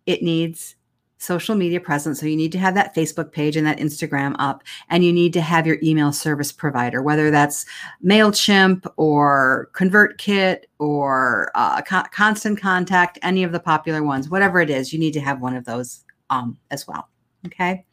it 0.06 0.22
needs 0.22 0.76
social 1.22 1.54
media 1.54 1.80
presence. 1.80 2.18
So 2.20 2.26
you 2.26 2.36
need 2.36 2.52
to 2.52 2.58
have 2.58 2.74
that 2.74 2.94
Facebook 2.94 3.30
page 3.30 3.56
and 3.56 3.66
that 3.66 3.78
Instagram 3.78 4.34
up, 4.38 4.62
and 4.88 5.04
you 5.04 5.12
need 5.12 5.32
to 5.34 5.40
have 5.40 5.66
your 5.66 5.78
email 5.82 6.12
service 6.12 6.50
provider, 6.50 7.00
whether 7.00 7.30
that's 7.30 7.64
MailChimp 8.04 8.90
or 8.96 9.70
ConvertKit 9.74 10.64
or 10.78 11.50
uh, 11.54 11.80
Constant 11.82 12.60
Contact, 12.60 13.18
any 13.22 13.44
of 13.44 13.52
the 13.52 13.60
popular 13.60 14.02
ones, 14.02 14.28
whatever 14.28 14.60
it 14.60 14.68
is, 14.68 14.92
you 14.92 14.98
need 14.98 15.12
to 15.12 15.20
have 15.20 15.40
one 15.40 15.54
of 15.54 15.64
those 15.64 16.04
um, 16.30 16.58
as 16.70 16.88
well. 16.88 17.08
Okay. 17.46 17.84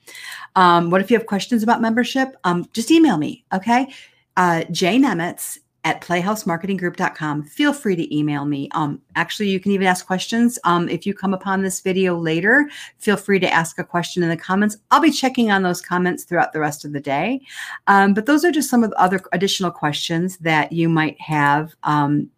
Um, 0.55 0.89
what 0.89 1.01
if 1.01 1.11
you 1.11 1.17
have 1.17 1.27
questions 1.27 1.63
about 1.63 1.81
membership? 1.81 2.35
Um, 2.43 2.67
just 2.73 2.91
email 2.91 3.17
me. 3.17 3.45
Okay. 3.53 3.93
Uh, 4.37 4.63
Jay 4.71 4.97
Nemitz 4.97 5.57
at 5.85 6.01
playhousemarketinggroup.com. 6.01 7.43
Feel 7.43 7.73
free 7.73 7.95
to 7.95 8.15
email 8.15 8.45
me. 8.45 8.69
Um, 8.73 9.01
actually, 9.15 9.49
you 9.49 9.59
can 9.59 9.71
even 9.71 9.87
ask 9.87 10.05
questions. 10.05 10.59
Um, 10.63 10.89
if 10.89 11.05
you 11.05 11.13
come 11.13 11.33
upon 11.33 11.61
this 11.61 11.79
video 11.79 12.17
later, 12.17 12.69
feel 12.97 13.15
free 13.15 13.39
to 13.39 13.51
ask 13.51 13.79
a 13.79 13.83
question 13.83 14.21
in 14.21 14.29
the 14.29 14.37
comments. 14.37 14.77
I'll 14.91 14.99
be 14.99 15.11
checking 15.11 15.51
on 15.51 15.63
those 15.63 15.81
comments 15.81 16.23
throughout 16.25 16.51
the 16.51 16.59
rest 16.59 16.83
of 16.83 16.91
the 16.91 16.99
day. 16.99 17.41
Um, 17.87 18.13
but 18.13 18.25
those 18.25 18.43
are 18.43 18.51
just 18.51 18.69
some 18.69 18.83
of 18.83 18.89
the 18.89 19.01
other 19.01 19.21
additional 19.31 19.71
questions 19.71 20.37
that 20.37 20.71
you 20.71 20.89
might 20.89 21.19
have 21.21 21.73
um, 21.83 22.29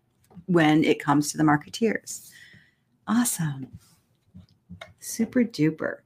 when 0.46 0.84
it 0.84 1.00
comes 1.00 1.32
to 1.32 1.38
the 1.38 1.44
marketeers. 1.44 2.30
Awesome. 3.08 3.68
Super 5.00 5.44
duper. 5.44 5.98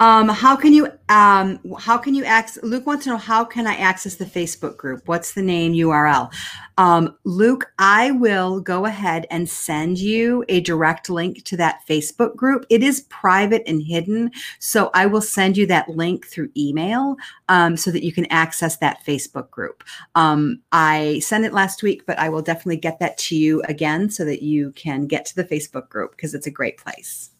Um, 0.00 0.30
how 0.30 0.56
can 0.56 0.72
you 0.72 0.88
um, 1.10 1.60
how 1.78 1.98
can 1.98 2.14
you 2.14 2.24
access 2.24 2.62
Luke 2.64 2.86
wants 2.86 3.04
to 3.04 3.10
know 3.10 3.16
how 3.18 3.44
can 3.44 3.66
I 3.66 3.74
access 3.74 4.14
the 4.14 4.24
Facebook 4.24 4.78
group? 4.78 5.02
What's 5.06 5.34
the 5.34 5.42
name 5.42 5.74
URL? 5.74 6.32
Um, 6.78 7.18
Luke, 7.24 7.70
I 7.78 8.12
will 8.12 8.60
go 8.60 8.86
ahead 8.86 9.26
and 9.30 9.46
send 9.46 9.98
you 9.98 10.42
a 10.48 10.60
direct 10.60 11.10
link 11.10 11.44
to 11.44 11.56
that 11.58 11.82
Facebook 11.86 12.34
group. 12.34 12.64
It 12.70 12.82
is 12.82 13.02
private 13.02 13.62
and 13.66 13.82
hidden, 13.82 14.30
so 14.58 14.90
I 14.94 15.04
will 15.04 15.20
send 15.20 15.58
you 15.58 15.66
that 15.66 15.90
link 15.90 16.26
through 16.26 16.50
email 16.56 17.16
um, 17.50 17.76
so 17.76 17.90
that 17.90 18.02
you 18.02 18.12
can 18.12 18.24
access 18.26 18.78
that 18.78 19.04
Facebook 19.04 19.50
group. 19.50 19.84
Um, 20.14 20.62
I 20.72 21.18
sent 21.18 21.44
it 21.44 21.52
last 21.52 21.82
week, 21.82 22.06
but 22.06 22.18
I 22.18 22.30
will 22.30 22.42
definitely 22.42 22.78
get 22.78 23.00
that 23.00 23.18
to 23.18 23.36
you 23.36 23.60
again 23.64 24.08
so 24.08 24.24
that 24.24 24.42
you 24.42 24.72
can 24.72 25.06
get 25.06 25.26
to 25.26 25.36
the 25.36 25.44
Facebook 25.44 25.90
group 25.90 26.12
because 26.12 26.32
it's 26.32 26.46
a 26.46 26.50
great 26.50 26.78
place. 26.78 27.32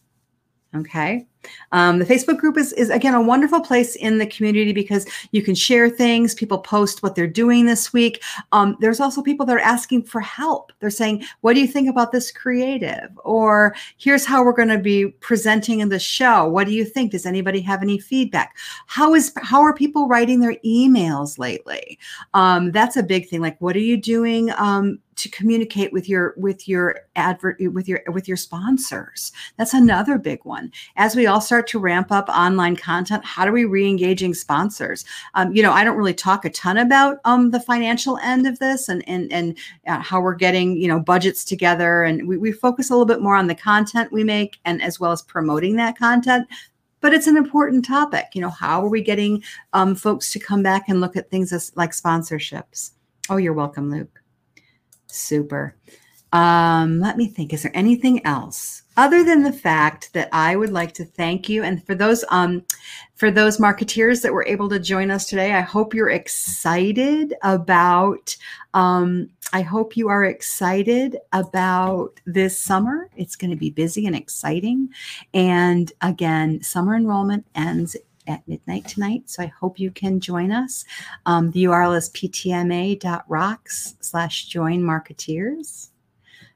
Okay. 0.75 1.25
Um, 1.71 1.99
the 1.99 2.05
Facebook 2.05 2.37
group 2.37 2.57
is, 2.57 2.73
is 2.73 2.89
again 2.89 3.13
a 3.13 3.21
wonderful 3.21 3.61
place 3.61 3.95
in 3.95 4.17
the 4.17 4.27
community 4.27 4.73
because 4.73 5.05
you 5.31 5.41
can 5.41 5.55
share 5.55 5.89
things. 5.89 6.33
People 6.33 6.59
post 6.59 7.03
what 7.03 7.15
they're 7.15 7.27
doing 7.27 7.65
this 7.65 7.93
week. 7.93 8.23
Um, 8.51 8.77
there's 8.79 8.99
also 8.99 9.21
people 9.21 9.45
that 9.45 9.55
are 9.55 9.59
asking 9.59 10.03
for 10.03 10.21
help. 10.21 10.71
They're 10.79 10.89
saying, 10.89 11.23
"What 11.41 11.53
do 11.53 11.61
you 11.61 11.67
think 11.67 11.89
about 11.89 12.11
this 12.11 12.31
creative?" 12.31 13.09
Or 13.23 13.75
"Here's 13.97 14.25
how 14.25 14.43
we're 14.43 14.53
going 14.53 14.69
to 14.69 14.77
be 14.77 15.07
presenting 15.07 15.79
in 15.79 15.89
the 15.89 15.99
show. 15.99 16.47
What 16.47 16.67
do 16.67 16.73
you 16.73 16.85
think? 16.85 17.11
Does 17.11 17.25
anybody 17.25 17.61
have 17.61 17.81
any 17.81 17.99
feedback? 17.99 18.57
How 18.87 19.13
is 19.13 19.31
how 19.41 19.61
are 19.61 19.73
people 19.73 20.07
writing 20.07 20.39
their 20.39 20.55
emails 20.65 21.37
lately? 21.37 21.97
Um, 22.33 22.71
that's 22.71 22.97
a 22.97 23.03
big 23.03 23.27
thing. 23.27 23.41
Like, 23.41 23.59
what 23.61 23.75
are 23.75 23.79
you 23.79 23.97
doing? 23.97 24.51
Um, 24.57 24.99
to 25.21 25.29
communicate 25.29 25.93
with 25.93 26.09
your 26.09 26.33
with 26.37 26.67
your 26.67 27.01
advert 27.15 27.57
with 27.73 27.87
your 27.87 28.01
with 28.07 28.27
your 28.27 28.37
sponsors 28.37 29.31
that's 29.57 29.73
another 29.73 30.17
big 30.17 30.43
one 30.45 30.71
as 30.95 31.15
we 31.15 31.27
all 31.31 31.41
start 31.41 31.67
to 31.67 31.79
ramp 31.79 32.11
up 32.11 32.29
online 32.29 32.75
content 32.75 33.25
how 33.25 33.45
do 33.45 33.51
we 33.51 33.65
re-engaging 33.65 34.33
sponsors? 34.33 35.05
Um, 35.33 35.55
you 35.55 35.63
know 35.63 35.71
i 35.71 35.83
don't 35.83 35.97
really 35.97 36.13
talk 36.13 36.45
a 36.45 36.49
ton 36.49 36.77
about 36.77 37.17
um, 37.25 37.51
the 37.51 37.59
financial 37.59 38.17
end 38.17 38.45
of 38.45 38.59
this 38.59 38.89
and 38.89 39.03
and 39.07 39.31
and 39.31 39.57
uh, 39.87 39.99
how 39.99 40.21
we're 40.21 40.35
getting 40.35 40.77
you 40.77 40.87
know 40.87 40.99
budgets 40.99 41.43
together. 41.43 42.03
And 42.03 42.27
we, 42.27 42.37
we 42.37 42.51
focus 42.51 42.89
a 42.89 42.93
little 42.93 43.05
bit 43.05 43.21
more 43.21 43.35
on 43.35 43.47
the 43.47 43.55
content 43.55 44.11
we 44.11 44.23
make 44.23 44.59
and 44.65 44.81
as 44.81 44.99
well 44.99 45.11
as 45.11 45.21
promoting 45.21 45.75
that 45.77 45.97
content. 45.97 46.47
But 46.99 47.13
it's 47.13 47.27
an 47.27 47.37
important 47.37 47.83
topic. 47.85 48.27
You 48.33 48.41
know 48.41 48.49
how 48.49 48.83
are 48.83 48.89
we 48.89 49.01
getting 49.01 49.43
um, 49.73 49.95
folks 49.95 50.31
to 50.31 50.39
come 50.39 50.63
back 50.63 50.87
and 50.87 51.01
look 51.01 51.15
at 51.15 51.29
things 51.29 51.51
as 51.51 51.71
like 51.75 51.91
sponsorships? 51.91 52.91
Oh 53.29 53.37
you're 53.37 53.53
welcome 53.53 53.89
luke. 53.89 54.21
Super. 55.07 55.75
Um, 56.31 56.99
let 56.99 57.17
me 57.17 57.27
think. 57.27 57.53
Is 57.53 57.63
there 57.63 57.75
anything 57.75 58.25
else 58.25 58.80
other 58.97 59.23
than 59.23 59.43
the 59.43 59.53
fact 59.53 60.13
that 60.13 60.29
I 60.31 60.55
would 60.55 60.71
like 60.71 60.93
to 60.95 61.05
thank 61.05 61.49
you 61.49 61.63
and 61.63 61.85
for 61.85 61.95
those 61.95 62.23
um 62.29 62.63
for 63.15 63.29
those 63.31 63.57
marketeers 63.57 64.21
that 64.23 64.33
were 64.33 64.45
able 64.47 64.69
to 64.69 64.79
join 64.79 65.11
us 65.11 65.27
today? 65.27 65.53
I 65.53 65.61
hope 65.61 65.93
you're 65.93 66.09
excited 66.09 67.33
about 67.43 68.35
um 68.73 69.29
I 69.53 69.61
hope 69.61 69.97
you 69.97 70.07
are 70.07 70.23
excited 70.23 71.17
about 71.33 72.19
this 72.25 72.57
summer. 72.57 73.09
It's 73.17 73.35
going 73.35 73.51
to 73.51 73.57
be 73.57 73.69
busy 73.69 74.07
and 74.07 74.15
exciting. 74.15 74.89
And 75.33 75.91
again, 76.01 76.63
summer 76.63 76.95
enrollment 76.95 77.45
ends 77.53 77.97
at 78.27 78.47
midnight 78.47 78.87
tonight. 78.87 79.29
So 79.29 79.43
I 79.43 79.47
hope 79.47 79.79
you 79.79 79.91
can 79.91 80.19
join 80.19 80.51
us. 80.51 80.85
Um, 81.25 81.51
the 81.51 81.65
URL 81.65 81.97
is 81.97 82.09
ptma.rocks 82.11 83.95
slash 83.99 84.45
join 84.45 84.81
marketeers. 84.81 85.90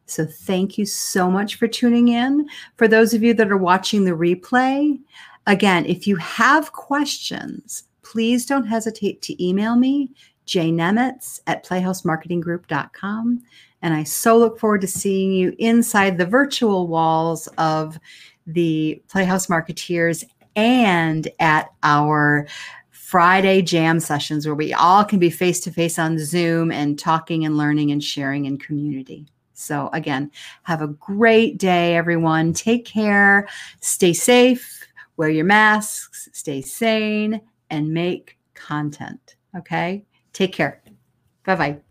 So 0.05 0.25
thank 0.25 0.77
you 0.77 0.85
so 0.85 1.29
much 1.29 1.55
for 1.55 1.67
tuning 1.67 2.09
in. 2.09 2.47
For 2.77 2.87
those 2.87 3.13
of 3.13 3.23
you 3.23 3.33
that 3.33 3.51
are 3.51 3.57
watching 3.57 4.05
the 4.05 4.11
replay, 4.11 4.99
again, 5.47 5.85
if 5.85 6.07
you 6.07 6.15
have 6.17 6.71
questions, 6.73 7.83
please 8.03 8.45
don't 8.45 8.67
hesitate 8.67 9.21
to 9.23 9.43
email 9.43 9.75
me, 9.75 10.11
jnemitz 10.45 11.39
at 11.47 11.65
playhousemarketinggroup.com. 11.65 13.41
And 13.81 13.93
I 13.93 14.03
so 14.03 14.37
look 14.37 14.59
forward 14.59 14.81
to 14.81 14.87
seeing 14.87 15.31
you 15.31 15.55
inside 15.57 16.17
the 16.17 16.25
virtual 16.25 16.87
walls 16.87 17.47
of 17.57 17.99
the 18.47 19.01
Playhouse 19.07 19.47
Marketeers 19.47 20.23
and 20.55 21.27
at 21.39 21.69
our 21.83 22.47
Friday 22.91 23.61
jam 23.61 23.99
sessions 23.99 24.45
where 24.45 24.55
we 24.55 24.73
all 24.73 25.03
can 25.03 25.19
be 25.19 25.29
face 25.29 25.59
to 25.61 25.71
face 25.71 25.99
on 25.99 26.17
Zoom 26.17 26.71
and 26.71 26.97
talking 26.97 27.45
and 27.45 27.57
learning 27.57 27.91
and 27.91 28.03
sharing 28.03 28.45
in 28.45 28.57
community. 28.57 29.27
So, 29.55 29.89
again, 29.93 30.31
have 30.63 30.81
a 30.81 30.87
great 30.87 31.57
day, 31.57 31.95
everyone. 31.95 32.53
Take 32.53 32.85
care, 32.85 33.47
stay 33.81 34.13
safe, 34.13 34.87
wear 35.17 35.29
your 35.29 35.45
masks, 35.45 36.29
stay 36.33 36.61
sane, 36.61 37.41
and 37.69 37.93
make 37.93 38.37
content. 38.53 39.35
Okay? 39.55 40.05
Take 40.33 40.53
care. 40.53 40.81
Bye 41.45 41.55
bye. 41.55 41.84